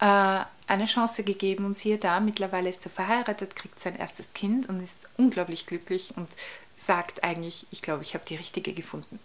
äh, 0.00 0.40
eine 0.66 0.86
Chance 0.86 1.22
gegeben 1.22 1.64
und 1.64 1.78
siehe 1.78 1.98
da, 1.98 2.20
mittlerweile 2.20 2.68
ist 2.68 2.84
er 2.84 2.90
verheiratet, 2.90 3.56
kriegt 3.56 3.80
sein 3.80 3.96
erstes 3.96 4.32
Kind 4.32 4.68
und 4.68 4.82
ist 4.82 5.08
unglaublich 5.16 5.66
glücklich 5.66 6.14
und 6.16 6.28
sagt 6.76 7.22
eigentlich, 7.22 7.66
ich 7.70 7.82
glaube, 7.82 8.02
ich 8.02 8.14
habe 8.14 8.24
die 8.26 8.36
richtige 8.36 8.72
gefunden. 8.72 9.18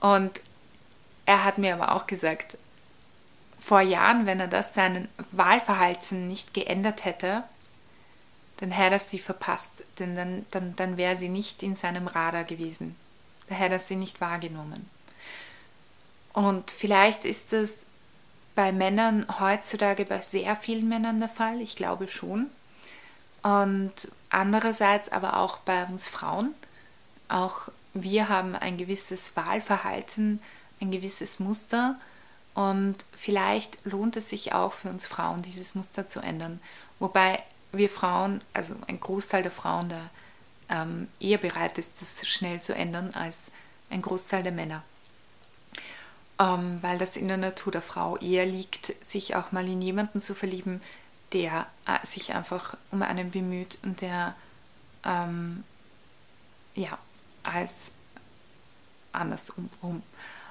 Und 0.00 0.30
er 1.26 1.44
hat 1.44 1.58
mir 1.58 1.74
aber 1.74 1.94
auch 1.94 2.06
gesagt, 2.06 2.56
vor 3.64 3.80
Jahren, 3.80 4.26
wenn 4.26 4.40
er 4.40 4.48
das 4.48 4.74
sein 4.74 5.08
Wahlverhalten 5.32 6.28
nicht 6.28 6.52
geändert 6.52 7.06
hätte, 7.06 7.44
dann 8.58 8.70
hätte 8.70 8.96
er 8.96 8.98
sie 8.98 9.18
verpasst, 9.18 9.84
denn 9.98 10.14
dann, 10.14 10.44
dann, 10.50 10.76
dann 10.76 10.96
wäre 10.98 11.16
sie 11.16 11.30
nicht 11.30 11.62
in 11.62 11.74
seinem 11.74 12.06
Radar 12.06 12.44
gewesen. 12.44 12.94
Daher 13.48 13.66
hat 13.66 13.72
er 13.72 13.78
sie 13.78 13.96
nicht 13.96 14.20
wahrgenommen. 14.20 14.88
Und 16.34 16.70
vielleicht 16.70 17.24
ist 17.24 17.54
das 17.54 17.86
bei 18.54 18.70
Männern 18.70 19.26
heutzutage 19.40 20.04
bei 20.04 20.20
sehr 20.20 20.56
vielen 20.56 20.88
Männern 20.88 21.20
der 21.20 21.28
Fall, 21.30 21.60
ich 21.62 21.74
glaube 21.74 22.08
schon. 22.08 22.50
Und 23.42 23.94
andererseits 24.28 25.10
aber 25.10 25.38
auch 25.38 25.58
bei 25.58 25.84
uns 25.84 26.08
Frauen. 26.08 26.54
Auch 27.28 27.68
wir 27.94 28.28
haben 28.28 28.54
ein 28.54 28.76
gewisses 28.76 29.36
Wahlverhalten, 29.36 30.42
ein 30.80 30.90
gewisses 30.90 31.40
Muster. 31.40 31.96
Und 32.54 32.96
vielleicht 33.16 33.84
lohnt 33.84 34.16
es 34.16 34.30
sich 34.30 34.52
auch 34.52 34.72
für 34.72 34.88
uns 34.88 35.06
Frauen, 35.06 35.42
dieses 35.42 35.74
Muster 35.74 36.08
zu 36.08 36.20
ändern. 36.20 36.60
Wobei 37.00 37.42
wir 37.72 37.88
Frauen, 37.88 38.40
also 38.52 38.76
ein 38.86 39.00
Großteil 39.00 39.42
der 39.42 39.50
Frauen, 39.50 39.88
da 39.88 40.10
ähm, 40.68 41.08
eher 41.20 41.38
bereit 41.38 41.78
ist, 41.78 42.00
das 42.00 42.26
schnell 42.26 42.62
zu 42.62 42.74
ändern 42.74 43.12
als 43.14 43.50
ein 43.90 44.02
Großteil 44.02 44.42
der 44.42 44.52
Männer. 44.52 44.82
Ähm, 46.38 46.78
weil 46.80 46.98
das 46.98 47.16
in 47.16 47.28
der 47.28 47.36
Natur 47.36 47.72
der 47.72 47.82
Frau 47.82 48.16
eher 48.16 48.46
liegt, 48.46 48.92
sich 49.08 49.36
auch 49.36 49.52
mal 49.52 49.68
in 49.68 49.82
jemanden 49.82 50.20
zu 50.20 50.34
verlieben, 50.34 50.80
der 51.32 51.66
äh, 51.86 52.04
sich 52.06 52.34
einfach 52.34 52.76
um 52.90 53.02
einen 53.02 53.30
bemüht 53.30 53.78
und 53.82 54.00
der 54.00 54.34
ähm, 55.04 55.64
ja 56.74 56.98
als 57.42 57.90
andersrum. 59.12 59.70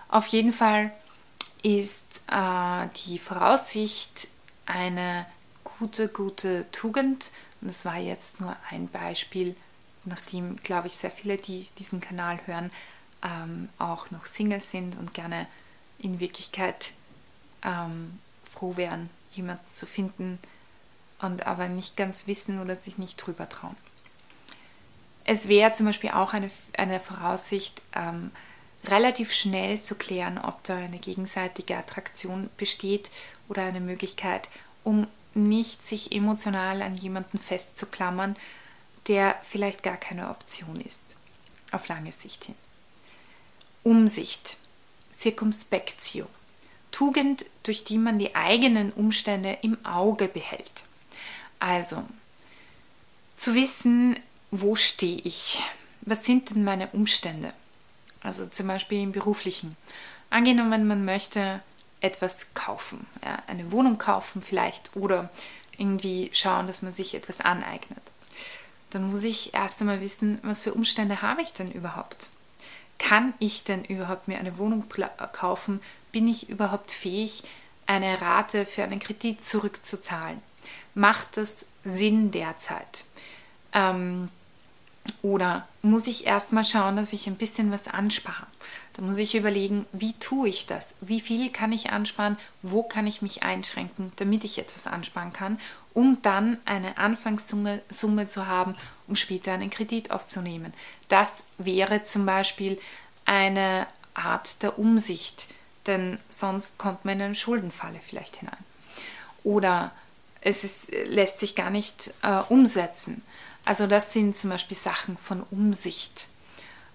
Auf 0.09 0.27
jeden 0.27 0.53
Fall 0.53 0.91
ist 1.63 2.21
äh, 2.27 2.87
die 3.05 3.17
Voraussicht 3.17 4.27
eine 4.65 5.25
gute, 5.79 6.09
gute 6.09 6.69
Tugend. 6.71 7.31
Und 7.61 7.69
das 7.69 7.85
war 7.85 7.97
jetzt 7.97 8.41
nur 8.41 8.55
ein 8.69 8.87
Beispiel, 8.89 9.55
nachdem, 10.05 10.57
glaube 10.57 10.87
ich, 10.87 10.97
sehr 10.97 11.11
viele, 11.11 11.37
die 11.37 11.67
diesen 11.79 12.01
Kanal 12.01 12.39
hören, 12.45 12.71
ähm, 13.23 13.69
auch 13.79 14.11
noch 14.11 14.25
Single 14.25 14.61
sind 14.61 14.97
und 14.99 15.13
gerne 15.13 15.47
in 15.99 16.19
Wirklichkeit 16.19 16.91
ähm, 17.63 18.19
froh 18.53 18.75
wären, 18.75 19.09
jemanden 19.33 19.65
zu 19.73 19.85
finden 19.85 20.39
und 21.19 21.47
aber 21.47 21.69
nicht 21.69 21.95
ganz 21.95 22.27
wissen 22.27 22.61
oder 22.61 22.75
sich 22.75 22.97
nicht 22.97 23.15
drüber 23.15 23.47
trauen. 23.47 23.75
Es 25.23 25.47
wäre 25.47 25.71
zum 25.71 25.85
Beispiel 25.85 26.11
auch 26.11 26.33
eine, 26.33 26.51
eine 26.77 26.99
Voraussicht, 26.99 27.81
ähm, 27.95 28.31
relativ 28.85 29.31
schnell 29.33 29.79
zu 29.81 29.95
klären, 29.95 30.37
ob 30.37 30.63
da 30.63 30.75
eine 30.75 30.99
gegenseitige 30.99 31.77
Attraktion 31.77 32.49
besteht 32.57 33.11
oder 33.47 33.63
eine 33.63 33.79
Möglichkeit, 33.79 34.49
um 34.83 35.07
nicht 35.33 35.87
sich 35.87 36.11
emotional 36.11 36.81
an 36.81 36.95
jemanden 36.95 37.39
festzuklammern, 37.39 38.35
der 39.07 39.35
vielleicht 39.43 39.83
gar 39.83 39.97
keine 39.97 40.29
Option 40.29 40.79
ist, 40.81 41.15
auf 41.71 41.87
lange 41.87 42.11
Sicht 42.11 42.45
hin. 42.45 42.55
Umsicht, 43.83 44.57
Circumspectio, 45.11 46.27
Tugend, 46.91 47.45
durch 47.63 47.83
die 47.83 47.97
man 47.97 48.19
die 48.19 48.35
eigenen 48.35 48.91
Umstände 48.91 49.57
im 49.61 49.83
Auge 49.83 50.27
behält. 50.27 50.83
Also, 51.59 52.03
zu 53.35 53.55
wissen, 53.55 54.17
wo 54.51 54.75
stehe 54.75 55.19
ich? 55.19 55.61
Was 56.01 56.23
sind 56.23 56.51
denn 56.51 56.63
meine 56.63 56.87
Umstände? 56.89 57.53
Also 58.23 58.47
zum 58.47 58.67
Beispiel 58.67 59.01
im 59.01 59.11
beruflichen. 59.11 59.75
Angenommen, 60.29 60.87
man 60.87 61.05
möchte 61.05 61.61
etwas 61.99 62.53
kaufen, 62.53 63.05
ja, 63.23 63.41
eine 63.47 63.71
Wohnung 63.71 63.97
kaufen 63.97 64.41
vielleicht 64.41 64.95
oder 64.95 65.29
irgendwie 65.77 66.29
schauen, 66.33 66.67
dass 66.67 66.81
man 66.81 66.91
sich 66.91 67.15
etwas 67.15 67.41
aneignet. 67.41 68.01
Dann 68.89 69.09
muss 69.09 69.23
ich 69.23 69.53
erst 69.53 69.81
einmal 69.81 70.01
wissen, 70.01 70.39
was 70.43 70.63
für 70.63 70.73
Umstände 70.73 71.21
habe 71.21 71.41
ich 71.41 71.53
denn 71.53 71.71
überhaupt? 71.71 72.27
Kann 72.99 73.33
ich 73.39 73.63
denn 73.63 73.83
überhaupt 73.85 74.27
mir 74.27 74.37
eine 74.37 74.57
Wohnung 74.57 74.85
kaufen? 75.31 75.81
Bin 76.11 76.27
ich 76.27 76.49
überhaupt 76.49 76.91
fähig, 76.91 77.43
eine 77.85 78.21
Rate 78.21 78.65
für 78.65 78.83
einen 78.83 78.99
Kredit 78.99 79.43
zurückzuzahlen? 79.43 80.41
Macht 80.93 81.37
das 81.37 81.65
Sinn 81.83 82.31
derzeit? 82.31 83.03
Ähm, 83.73 84.29
oder 85.21 85.67
muss 85.81 86.07
ich 86.07 86.25
erstmal 86.25 86.65
schauen, 86.65 86.95
dass 86.95 87.13
ich 87.13 87.27
ein 87.27 87.35
bisschen 87.35 87.71
was 87.71 87.87
anspare? 87.87 88.47
Da 88.93 89.01
muss 89.01 89.17
ich 89.17 89.35
überlegen, 89.35 89.85
wie 89.91 90.13
tue 90.13 90.49
ich 90.49 90.67
das? 90.67 90.93
Wie 91.01 91.19
viel 91.19 91.49
kann 91.49 91.71
ich 91.71 91.91
ansparen? 91.91 92.37
Wo 92.61 92.83
kann 92.83 93.07
ich 93.07 93.21
mich 93.21 93.43
einschränken, 93.43 94.11
damit 94.17 94.43
ich 94.43 94.59
etwas 94.59 94.85
ansparen 94.85 95.33
kann, 95.33 95.59
um 95.93 96.21
dann 96.21 96.57
eine 96.65 96.97
Anfangssumme 96.97 97.81
Summe 97.89 98.29
zu 98.29 98.47
haben, 98.47 98.75
um 99.07 99.15
später 99.15 99.51
einen 99.53 99.71
Kredit 99.71 100.11
aufzunehmen? 100.11 100.73
Das 101.09 101.31
wäre 101.57 102.05
zum 102.05 102.25
Beispiel 102.25 102.79
eine 103.25 103.87
Art 104.13 104.61
der 104.61 104.77
Umsicht, 104.77 105.47
denn 105.87 106.19
sonst 106.29 106.77
kommt 106.77 107.03
man 107.03 107.15
in 107.15 107.21
eine 107.23 107.35
Schuldenfalle 107.35 107.99
vielleicht 108.05 108.37
hinein. 108.37 108.57
Oder 109.43 109.91
es 110.41 110.63
ist, 110.63 110.91
lässt 111.05 111.39
sich 111.39 111.55
gar 111.55 111.69
nicht 111.69 112.13
äh, 112.21 112.41
umsetzen. 112.49 113.23
Also 113.65 113.87
das 113.87 114.13
sind 114.13 114.35
zum 114.35 114.49
Beispiel 114.49 114.77
Sachen 114.77 115.17
von 115.17 115.43
Umsicht. 115.51 116.27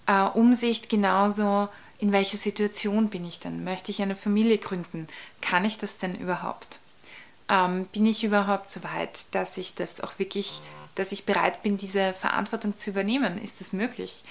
Äh, 0.07 0.24
Umsicht 0.24 0.88
genauso 0.88 1.68
in 1.98 2.12
welcher 2.12 2.37
Situation 2.37 3.09
bin 3.09 3.24
ich 3.24 3.40
denn? 3.40 3.64
Möchte 3.64 3.90
ich 3.90 4.00
eine 4.02 4.16
Familie 4.16 4.59
gründen? 4.59 5.09
Kann 5.40 5.64
ich 5.64 5.78
das 5.78 5.98
denn 5.98 6.14
überhaupt? 6.14 6.78
Ähm, 7.48 7.87
bin 7.87 8.07
ich 8.07 8.22
überhaupt 8.22 8.70
so 8.70 8.85
weit, 8.85 9.35
dass 9.35 9.57
ich 9.59 9.74
das 9.74 10.00
auch 10.00 10.18
wirklich, 10.18 10.61
dass 10.94 11.12
ich 11.12 11.26
bereit 11.26 11.62
bin, 11.62 11.76
diese 11.76 12.12
Verantwortung 12.12 12.76
zu 12.78 12.90
übernehmen? 12.90 13.42
Ist 13.42 13.61
das 13.61 13.72
möglich? 13.72 14.22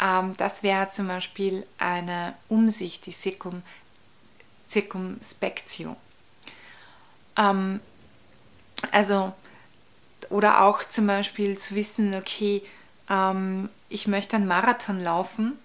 Ähm, 0.00 0.34
das 0.38 0.62
wäre 0.62 0.90
zum 0.90 1.06
Beispiel 1.06 1.66
eine 1.78 2.34
Umsicht, 2.48 3.06
die 3.06 3.12
Circum, 3.12 3.62
Circumspectio. 4.68 5.96
Ähm, 7.36 7.80
also, 8.90 9.32
oder 10.30 10.62
auch 10.62 10.84
zum 10.84 11.06
Beispiel 11.06 11.58
zu 11.58 11.74
wissen, 11.74 12.14
okay, 12.14 12.62
ähm, 13.08 13.68
ich 13.88 14.06
möchte 14.06 14.36
einen 14.36 14.46
Marathon 14.46 15.00
laufen, 15.00 15.58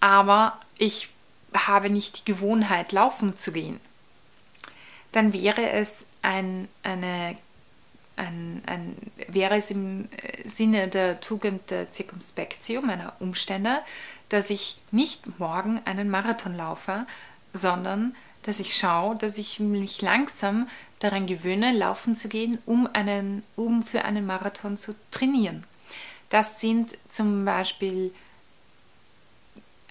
aber 0.00 0.58
ich 0.78 1.08
habe 1.54 1.90
nicht 1.90 2.18
die 2.18 2.32
Gewohnheit, 2.32 2.92
laufen 2.92 3.38
zu 3.38 3.52
gehen, 3.52 3.80
dann 5.12 5.32
wäre 5.32 5.70
es 5.70 5.98
ein, 6.22 6.68
eine, 6.82 7.36
ein, 8.16 8.62
ein, 8.66 8.96
wäre 9.28 9.56
es 9.56 9.70
im 9.70 10.08
äh, 10.10 10.48
Sinne 10.48 10.88
der 10.88 11.20
Tugend 11.20 11.70
der 11.70 11.92
Circumspectio 11.92 12.82
meiner 12.82 13.14
Umstände, 13.20 13.80
dass 14.28 14.50
ich 14.50 14.78
nicht 14.90 15.38
morgen 15.38 15.80
einen 15.84 16.10
Marathon 16.10 16.56
laufe, 16.56 17.06
sondern 17.52 18.16
dass 18.42 18.60
ich 18.60 18.76
schaue, 18.76 19.16
dass 19.16 19.38
ich 19.38 19.60
mich 19.60 20.02
langsam 20.02 20.68
daran 21.04 21.26
gewöhne, 21.26 21.72
laufen 21.72 22.16
zu 22.16 22.28
gehen, 22.28 22.58
um, 22.66 22.88
einen, 22.92 23.42
um 23.56 23.82
für 23.82 24.04
einen 24.04 24.26
Marathon 24.26 24.76
zu 24.76 24.94
trainieren. 25.10 25.64
Das 26.30 26.60
sind 26.60 26.96
zum 27.10 27.44
Beispiel 27.44 28.12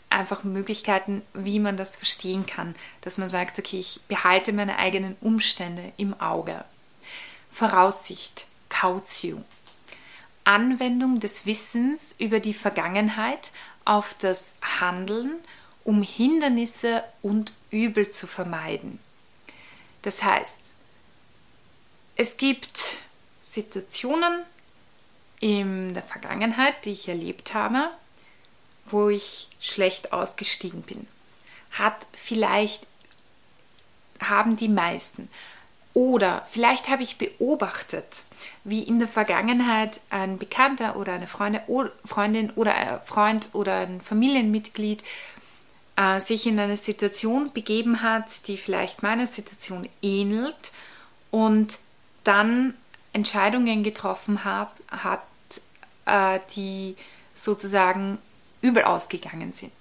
einfach 0.09 0.43
Möglichkeiten, 0.43 1.21
wie 1.33 1.59
man 1.59 1.77
das 1.77 1.95
verstehen 1.95 2.45
kann, 2.45 2.75
dass 3.01 3.17
man 3.17 3.29
sagt, 3.29 3.59
okay, 3.59 3.79
ich 3.79 4.01
behalte 4.07 4.53
meine 4.53 4.77
eigenen 4.77 5.15
Umstände 5.21 5.91
im 5.97 6.19
Auge. 6.19 6.63
Voraussicht, 7.51 8.45
Cautio. 8.69 9.43
Anwendung 10.45 11.19
des 11.19 11.45
Wissens 11.45 12.15
über 12.19 12.39
die 12.39 12.53
Vergangenheit 12.53 13.51
auf 13.85 14.15
das 14.19 14.49
Handeln, 14.61 15.35
um 15.83 16.01
Hindernisse 16.01 17.03
und 17.21 17.53
Übel 17.69 18.09
zu 18.09 18.27
vermeiden. 18.27 18.99
Das 20.01 20.23
heißt, 20.23 20.62
es 22.15 22.37
gibt 22.37 22.97
Situationen 23.39 24.43
in 25.39 25.93
der 25.93 26.03
Vergangenheit, 26.03 26.85
die 26.85 26.91
ich 26.91 27.07
erlebt 27.07 27.53
habe, 27.53 27.89
wo 28.85 29.09
ich 29.09 29.49
schlecht 29.59 30.13
ausgestiegen 30.13 30.81
bin. 30.83 31.07
Hat 31.71 32.05
vielleicht, 32.13 32.85
haben 34.19 34.57
die 34.57 34.69
meisten. 34.69 35.29
Oder 35.93 36.47
vielleicht 36.49 36.89
habe 36.89 37.03
ich 37.03 37.17
beobachtet, 37.17 38.23
wie 38.63 38.81
in 38.81 38.99
der 38.99 39.07
Vergangenheit 39.07 39.99
ein 40.09 40.37
Bekannter 40.37 40.95
oder 40.95 41.13
eine 41.13 41.27
Freundin 41.27 42.49
oder 42.51 42.73
ein 42.73 43.01
Freund 43.05 43.49
oder 43.53 43.79
ein 43.79 44.01
Familienmitglied 44.01 45.03
äh, 45.95 46.19
sich 46.19 46.47
in 46.47 46.59
eine 46.59 46.77
Situation 46.77 47.51
begeben 47.53 48.01
hat, 48.01 48.47
die 48.47 48.57
vielleicht 48.57 49.03
meiner 49.03 49.27
Situation 49.27 49.87
ähnelt 50.01 50.71
und 51.29 51.77
dann 52.23 52.73
Entscheidungen 53.13 53.83
getroffen 53.83 54.43
hab, 54.43 54.75
hat, 54.89 55.23
äh, 56.05 56.39
die 56.55 56.95
sozusagen 57.35 58.17
übel 58.61 58.83
ausgegangen 58.83 59.53
sind, 59.53 59.73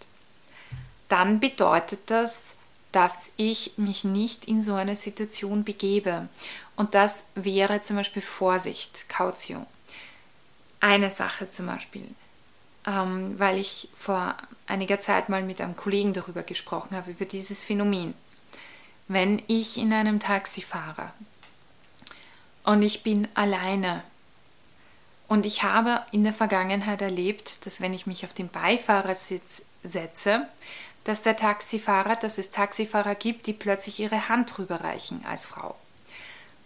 dann 1.08 1.40
bedeutet 1.40 2.00
das, 2.06 2.56
dass 2.90 3.30
ich 3.36 3.78
mich 3.78 4.04
nicht 4.04 4.46
in 4.46 4.60
so 4.62 4.74
eine 4.74 4.96
Situation 4.96 5.64
begebe. 5.64 6.28
Und 6.76 6.94
das 6.94 7.24
wäre 7.34 7.82
zum 7.82 7.96
Beispiel 7.96 8.22
Vorsicht, 8.22 9.08
Kaution. 9.08 9.66
Eine 10.80 11.10
Sache 11.10 11.50
zum 11.50 11.66
Beispiel. 11.66 12.06
ähm, 12.86 13.38
weil 13.38 13.58
ich 13.58 13.88
vor 13.96 14.34
einiger 14.66 15.00
Zeit 15.00 15.28
mal 15.28 15.42
mit 15.42 15.60
einem 15.60 15.76
Kollegen 15.76 16.12
darüber 16.12 16.42
gesprochen 16.42 16.96
habe, 16.96 17.12
über 17.12 17.24
dieses 17.24 17.64
Phänomen. 17.64 18.14
Wenn 19.08 19.42
ich 19.46 19.78
in 19.78 19.92
einem 19.92 20.20
Taxi 20.20 20.62
fahre 20.62 21.10
und 22.64 22.82
ich 22.82 23.02
bin 23.02 23.28
alleine 23.34 24.02
und 25.32 25.46
ich 25.46 25.62
habe 25.62 26.02
in 26.12 26.24
der 26.24 26.34
Vergangenheit 26.34 27.00
erlebt, 27.00 27.64
dass 27.64 27.80
wenn 27.80 27.94
ich 27.94 28.06
mich 28.06 28.26
auf 28.26 28.34
den 28.34 28.48
Beifahrersitz 28.48 29.66
setze, 29.82 30.46
dass 31.04 31.22
der 31.22 31.38
Taxifahrer, 31.38 32.16
dass 32.16 32.36
es 32.36 32.50
Taxifahrer 32.50 33.14
gibt, 33.14 33.46
die 33.46 33.54
plötzlich 33.54 33.98
ihre 33.98 34.28
Hand 34.28 34.58
rüberreichen 34.58 35.24
als 35.24 35.46
Frau. 35.46 35.74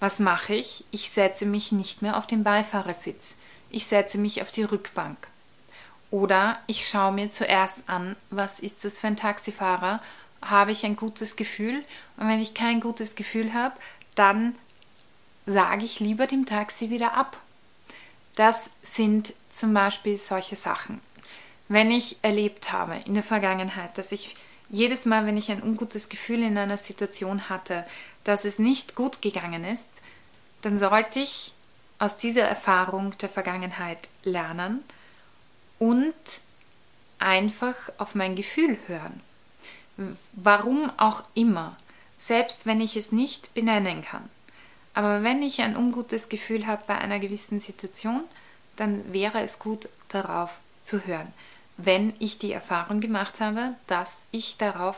Was 0.00 0.18
mache 0.18 0.56
ich? 0.56 0.84
Ich 0.90 1.10
setze 1.10 1.46
mich 1.46 1.70
nicht 1.70 2.02
mehr 2.02 2.16
auf 2.16 2.26
den 2.26 2.42
Beifahrersitz. 2.42 3.38
Ich 3.70 3.86
setze 3.86 4.18
mich 4.18 4.42
auf 4.42 4.50
die 4.50 4.64
Rückbank. 4.64 5.16
Oder 6.10 6.58
ich 6.66 6.88
schaue 6.88 7.12
mir 7.12 7.30
zuerst 7.30 7.88
an, 7.88 8.16
was 8.30 8.58
ist 8.58 8.84
das 8.84 8.98
für 8.98 9.06
ein 9.06 9.16
Taxifahrer? 9.16 10.02
Habe 10.42 10.72
ich 10.72 10.84
ein 10.84 10.96
gutes 10.96 11.36
Gefühl? 11.36 11.84
Und 12.16 12.28
wenn 12.28 12.40
ich 12.40 12.52
kein 12.52 12.80
gutes 12.80 13.14
Gefühl 13.14 13.54
habe, 13.54 13.76
dann 14.16 14.56
sage 15.46 15.84
ich 15.84 16.00
lieber 16.00 16.26
dem 16.26 16.44
Taxi 16.44 16.90
wieder 16.90 17.14
ab. 17.14 17.40
Das 18.34 18.64
sind 18.82 19.32
zum 19.52 19.72
Beispiel 19.72 20.16
solche 20.16 20.56
Sachen. 20.56 21.00
Wenn 21.68 21.90
ich 21.90 22.18
erlebt 22.22 22.72
habe 22.72 22.96
in 23.06 23.14
der 23.14 23.22
Vergangenheit, 23.22 23.96
dass 23.96 24.12
ich 24.12 24.34
jedes 24.68 25.04
Mal, 25.04 25.26
wenn 25.26 25.38
ich 25.38 25.50
ein 25.50 25.62
ungutes 25.62 26.08
Gefühl 26.08 26.42
in 26.42 26.58
einer 26.58 26.76
Situation 26.76 27.48
hatte, 27.48 27.84
dass 28.24 28.44
es 28.44 28.58
nicht 28.58 28.94
gut 28.94 29.22
gegangen 29.22 29.64
ist, 29.64 29.88
dann 30.62 30.76
sollte 30.78 31.20
ich 31.20 31.52
aus 31.98 32.18
dieser 32.18 32.42
Erfahrung 32.42 33.16
der 33.18 33.28
Vergangenheit 33.28 34.08
lernen 34.24 34.84
und 35.78 36.14
einfach 37.18 37.74
auf 37.98 38.14
mein 38.14 38.36
Gefühl 38.36 38.76
hören. 38.86 39.20
Warum 40.32 40.90
auch 40.98 41.24
immer, 41.34 41.76
selbst 42.18 42.66
wenn 42.66 42.80
ich 42.80 42.96
es 42.96 43.12
nicht 43.12 43.54
benennen 43.54 44.02
kann. 44.02 44.28
Aber 44.96 45.22
wenn 45.22 45.44
ich 45.44 45.60
ein 45.60 45.76
ungutes 45.76 46.28
Gefühl 46.28 46.66
habe 46.66 46.82
bei 46.88 46.98
einer 46.98 47.20
gewissen 47.20 47.60
Situation, 47.60 48.24
dann 48.74 49.12
wäre 49.12 49.42
es 49.42 49.60
gut 49.60 49.88
darauf 50.08 50.50
zu 50.82 51.06
hören 51.06 51.32
wenn 51.76 52.14
ich 52.18 52.38
die 52.38 52.52
Erfahrung 52.52 53.00
gemacht 53.00 53.40
habe, 53.40 53.74
dass 53.86 54.22
ich 54.30 54.56
darauf 54.56 54.96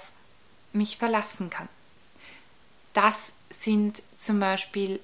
mich 0.72 0.96
verlassen 0.96 1.50
kann. 1.50 1.68
Das 2.92 3.32
sind 3.50 4.02
zum 4.20 4.40
Beispiel 4.40 5.00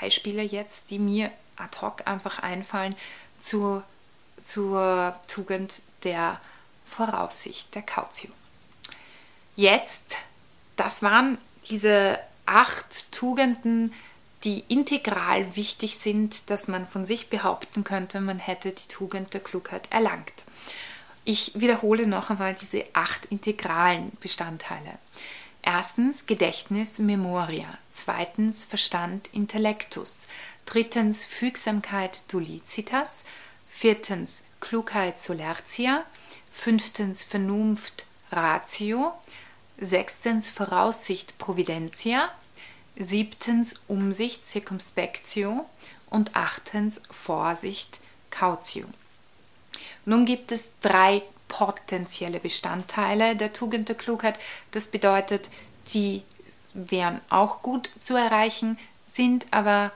Beispiele 0.00 0.42
jetzt, 0.42 0.90
die 0.90 0.98
mir 0.98 1.30
ad 1.56 1.80
hoc 1.80 2.06
einfach 2.06 2.40
einfallen 2.40 2.94
zur, 3.40 3.82
zur 4.44 5.14
Tugend 5.26 5.82
der 6.04 6.40
Voraussicht, 6.86 7.74
der 7.74 7.82
Kautio. 7.82 8.30
Jetzt, 9.56 10.16
das 10.76 11.02
waren 11.02 11.38
diese 11.68 12.18
acht 12.46 13.12
Tugenden, 13.12 13.92
die 14.44 14.64
integral 14.68 15.56
wichtig 15.56 15.98
sind, 15.98 16.50
dass 16.50 16.68
man 16.68 16.86
von 16.86 17.06
sich 17.06 17.28
behaupten 17.28 17.84
könnte, 17.84 18.20
man 18.20 18.38
hätte 18.38 18.72
die 18.72 18.88
Tugend 18.88 19.34
der 19.34 19.40
Klugheit 19.40 19.88
erlangt. 19.90 20.44
Ich 21.24 21.60
wiederhole 21.60 22.06
noch 22.06 22.30
einmal 22.30 22.54
diese 22.54 22.84
acht 22.94 23.26
integralen 23.26 24.12
Bestandteile. 24.20 24.98
Erstens 25.60 26.26
Gedächtnis, 26.26 26.98
Memoria. 26.98 27.66
Zweitens 27.92 28.64
Verstand, 28.64 29.28
Intellektus. 29.32 30.26
Drittens 30.64 31.26
Fügsamkeit, 31.26 32.22
Dulicitas. 32.28 33.24
Viertens 33.68 34.44
Klugheit, 34.60 35.20
Solertia. 35.20 36.04
Fünftens 36.52 37.24
Vernunft, 37.24 38.06
Ratio. 38.32 39.12
Sechstens 39.78 40.48
Voraussicht, 40.48 41.36
Providentia. 41.36 42.30
Siebtens 42.98 43.80
Umsicht, 43.88 44.48
Circumspectio. 44.48 45.64
Und 46.10 46.34
achtens 46.34 47.02
Vorsicht, 47.10 48.00
Cautio. 48.30 48.86
Nun 50.06 50.24
gibt 50.24 50.52
es 50.52 50.70
drei 50.80 51.22
potenzielle 51.48 52.40
Bestandteile 52.40 53.36
der 53.36 53.52
Tugend 53.52 53.88
der 53.88 53.96
Klugheit. 53.96 54.38
Das 54.70 54.86
bedeutet, 54.86 55.50
die 55.92 56.22
wären 56.72 57.20
auch 57.28 57.60
gut 57.62 57.90
zu 58.00 58.16
erreichen, 58.16 58.78
sind 59.06 59.46
aber 59.50 59.92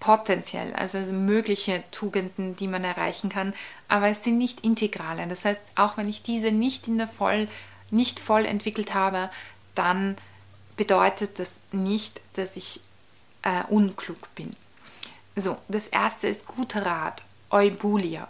potenziell, 0.00 0.74
also 0.74 0.98
mögliche 1.12 1.82
Tugenden, 1.90 2.56
die 2.56 2.68
man 2.68 2.84
erreichen 2.84 3.30
kann, 3.30 3.54
aber 3.88 4.08
es 4.08 4.22
sind 4.22 4.36
nicht 4.36 4.60
integrale. 4.60 5.26
Das 5.28 5.46
heißt, 5.46 5.62
auch 5.76 5.96
wenn 5.96 6.08
ich 6.10 6.22
diese 6.22 6.50
nicht 6.50 6.88
in 6.88 6.98
der 6.98 7.08
voll 7.08 7.48
nicht 7.90 8.18
voll 8.18 8.44
entwickelt 8.44 8.92
habe, 8.92 9.30
dann 9.74 10.16
bedeutet 10.76 11.38
das 11.38 11.60
nicht, 11.72 12.20
dass 12.34 12.56
ich 12.56 12.80
äh, 13.42 13.62
unklug 13.68 14.34
bin. 14.34 14.56
So, 15.36 15.58
das 15.68 15.88
erste 15.88 16.28
ist 16.28 16.46
guter 16.46 16.86
Rat, 16.86 17.22
Eubulia. 17.50 18.28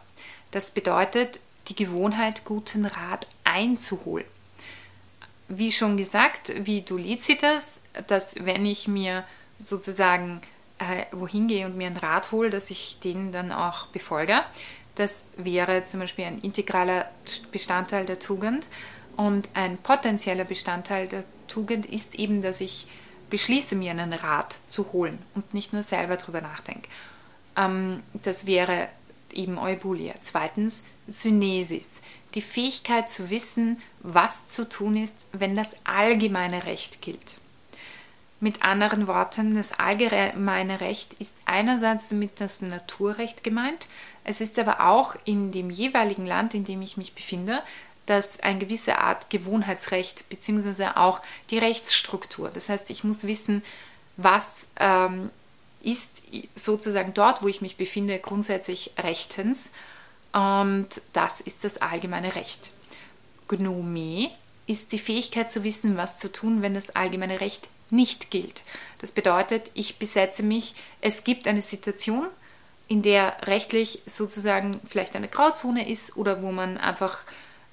Das 0.50 0.70
bedeutet, 0.70 1.40
die 1.68 1.74
Gewohnheit, 1.74 2.44
guten 2.44 2.86
Rat 2.86 3.26
einzuholen. 3.44 4.26
Wie 5.48 5.72
schon 5.72 5.96
gesagt, 5.96 6.52
wie 6.64 6.82
du 6.82 6.96
Lizitas, 6.96 7.66
dass 8.06 8.34
wenn 8.44 8.64
ich 8.64 8.88
mir 8.88 9.24
sozusagen 9.58 10.40
äh, 10.78 11.04
wohin 11.12 11.48
gehe 11.48 11.66
und 11.66 11.76
mir 11.76 11.86
einen 11.86 11.96
Rat 11.96 12.32
hole, 12.32 12.50
dass 12.50 12.70
ich 12.70 12.98
den 13.00 13.32
dann 13.32 13.52
auch 13.52 13.86
befolge. 13.86 14.42
Das 14.94 15.24
wäre 15.36 15.84
zum 15.86 16.00
Beispiel 16.00 16.24
ein 16.24 16.40
integraler 16.40 17.10
Bestandteil 17.52 18.06
der 18.06 18.18
Tugend. 18.18 18.64
Und 19.16 19.48
ein 19.54 19.78
potenzieller 19.78 20.44
Bestandteil 20.44 21.06
der 21.06 21.24
Tugend 21.46 21.86
ist 21.86 22.14
eben, 22.16 22.42
dass 22.42 22.60
ich 22.60 22.86
beschließe, 23.30 23.74
mir 23.74 23.90
einen 23.90 24.12
Rat 24.12 24.54
zu 24.68 24.92
holen 24.92 25.18
und 25.34 25.54
nicht 25.54 25.72
nur 25.72 25.82
selber 25.82 26.16
darüber 26.16 26.40
nachdenke. 26.40 26.88
Ähm, 27.56 28.02
das 28.12 28.46
wäre 28.46 28.88
eben 29.32 29.58
Eubulia. 29.58 30.14
Zweitens 30.20 30.84
Synesis, 31.06 31.88
die 32.34 32.42
Fähigkeit 32.42 33.10
zu 33.10 33.30
wissen, 33.30 33.80
was 34.00 34.48
zu 34.48 34.68
tun 34.68 34.96
ist, 34.96 35.16
wenn 35.32 35.56
das 35.56 35.76
allgemeine 35.84 36.64
Recht 36.64 37.02
gilt. 37.02 37.36
Mit 38.40 38.62
anderen 38.62 39.06
Worten, 39.06 39.54
das 39.54 39.78
allgemeine 39.78 40.80
Recht 40.80 41.14
ist 41.14 41.36
einerseits 41.46 42.10
mit 42.10 42.40
das 42.40 42.60
Naturrecht 42.60 43.42
gemeint, 43.44 43.86
es 44.24 44.40
ist 44.40 44.58
aber 44.58 44.80
auch 44.80 45.16
in 45.24 45.52
dem 45.52 45.70
jeweiligen 45.70 46.26
Land, 46.26 46.54
in 46.54 46.64
dem 46.64 46.82
ich 46.82 46.96
mich 46.96 47.14
befinde, 47.14 47.62
dass 48.06 48.40
eine 48.40 48.58
gewisse 48.58 48.98
Art 48.98 49.30
Gewohnheitsrecht 49.30 50.28
bzw. 50.28 50.88
auch 50.96 51.20
die 51.50 51.58
Rechtsstruktur. 51.58 52.50
Das 52.50 52.68
heißt, 52.68 52.90
ich 52.90 53.04
muss 53.04 53.26
wissen, 53.26 53.62
was 54.16 54.66
ähm, 54.78 55.30
ist 55.82 56.22
sozusagen 56.54 57.14
dort, 57.14 57.42
wo 57.42 57.48
ich 57.48 57.60
mich 57.60 57.76
befinde, 57.76 58.18
grundsätzlich 58.18 58.92
rechtens. 58.98 59.72
Und 60.32 60.88
das 61.12 61.40
ist 61.40 61.64
das 61.64 61.80
allgemeine 61.80 62.34
Recht. 62.34 62.70
Gnome 63.48 64.30
ist 64.66 64.92
die 64.92 64.98
Fähigkeit 64.98 65.52
zu 65.52 65.62
wissen, 65.62 65.96
was 65.96 66.18
zu 66.18 66.32
tun, 66.32 66.62
wenn 66.62 66.74
das 66.74 66.96
allgemeine 66.96 67.40
Recht 67.40 67.68
nicht 67.90 68.30
gilt. 68.30 68.62
Das 68.98 69.12
bedeutet, 69.12 69.70
ich 69.74 69.98
besetze 69.98 70.42
mich, 70.42 70.74
es 71.00 71.24
gibt 71.24 71.46
eine 71.46 71.62
Situation, 71.62 72.26
in 72.88 73.02
der 73.02 73.36
rechtlich 73.42 74.02
sozusagen 74.06 74.80
vielleicht 74.88 75.16
eine 75.16 75.28
Grauzone 75.28 75.88
ist 75.88 76.16
oder 76.16 76.42
wo 76.42 76.50
man 76.50 76.78
einfach 76.78 77.18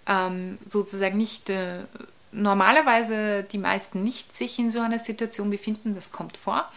ähm, 0.08 0.58
sozusagen 0.62 1.18
nicht 1.18 1.50
äh, 1.50 1.84
normalerweise 2.32 3.44
die 3.44 3.58
meisten 3.58 4.04
nicht 4.04 4.36
sich 4.36 4.58
in 4.60 4.72
so 4.72 4.80
einer 4.80 5.00
Situation 5.00 5.50
befinden, 5.50 5.96
das 5.96 6.12
kommt 6.12 6.38
vor. 6.38 6.72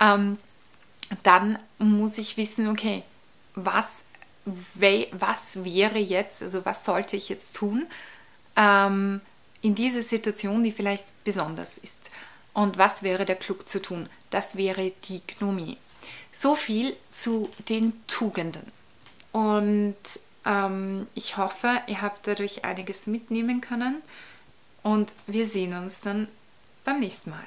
Ähm, 0.00 0.38
dann 1.22 1.58
muss 1.78 2.18
ich 2.18 2.36
wissen, 2.36 2.68
okay, 2.68 3.02
was, 3.54 3.96
was 4.44 5.64
wäre 5.64 5.98
jetzt, 5.98 6.42
also 6.42 6.64
was 6.64 6.84
sollte 6.84 7.16
ich 7.16 7.28
jetzt 7.28 7.56
tun 7.56 7.86
ähm, 8.56 9.20
in 9.62 9.74
dieser 9.74 10.02
Situation, 10.02 10.62
die 10.62 10.72
vielleicht 10.72 11.04
besonders 11.24 11.78
ist. 11.78 11.96
Und 12.52 12.78
was 12.78 13.02
wäre 13.02 13.24
der 13.24 13.36
klug 13.36 13.68
zu 13.68 13.80
tun? 13.80 14.08
Das 14.30 14.56
wäre 14.56 14.92
die 15.08 15.22
Gnomie. 15.26 15.76
So 16.32 16.56
viel 16.56 16.96
zu 17.12 17.50
den 17.68 17.92
Tugenden. 18.06 18.66
Und 19.32 19.96
ähm, 20.44 21.06
ich 21.14 21.36
hoffe, 21.36 21.80
ihr 21.86 22.02
habt 22.02 22.26
dadurch 22.26 22.64
einiges 22.64 23.06
mitnehmen 23.06 23.60
können. 23.60 24.02
Und 24.82 25.12
wir 25.26 25.46
sehen 25.46 25.76
uns 25.76 26.00
dann 26.00 26.28
beim 26.84 27.00
nächsten 27.00 27.30
Mal. 27.30 27.44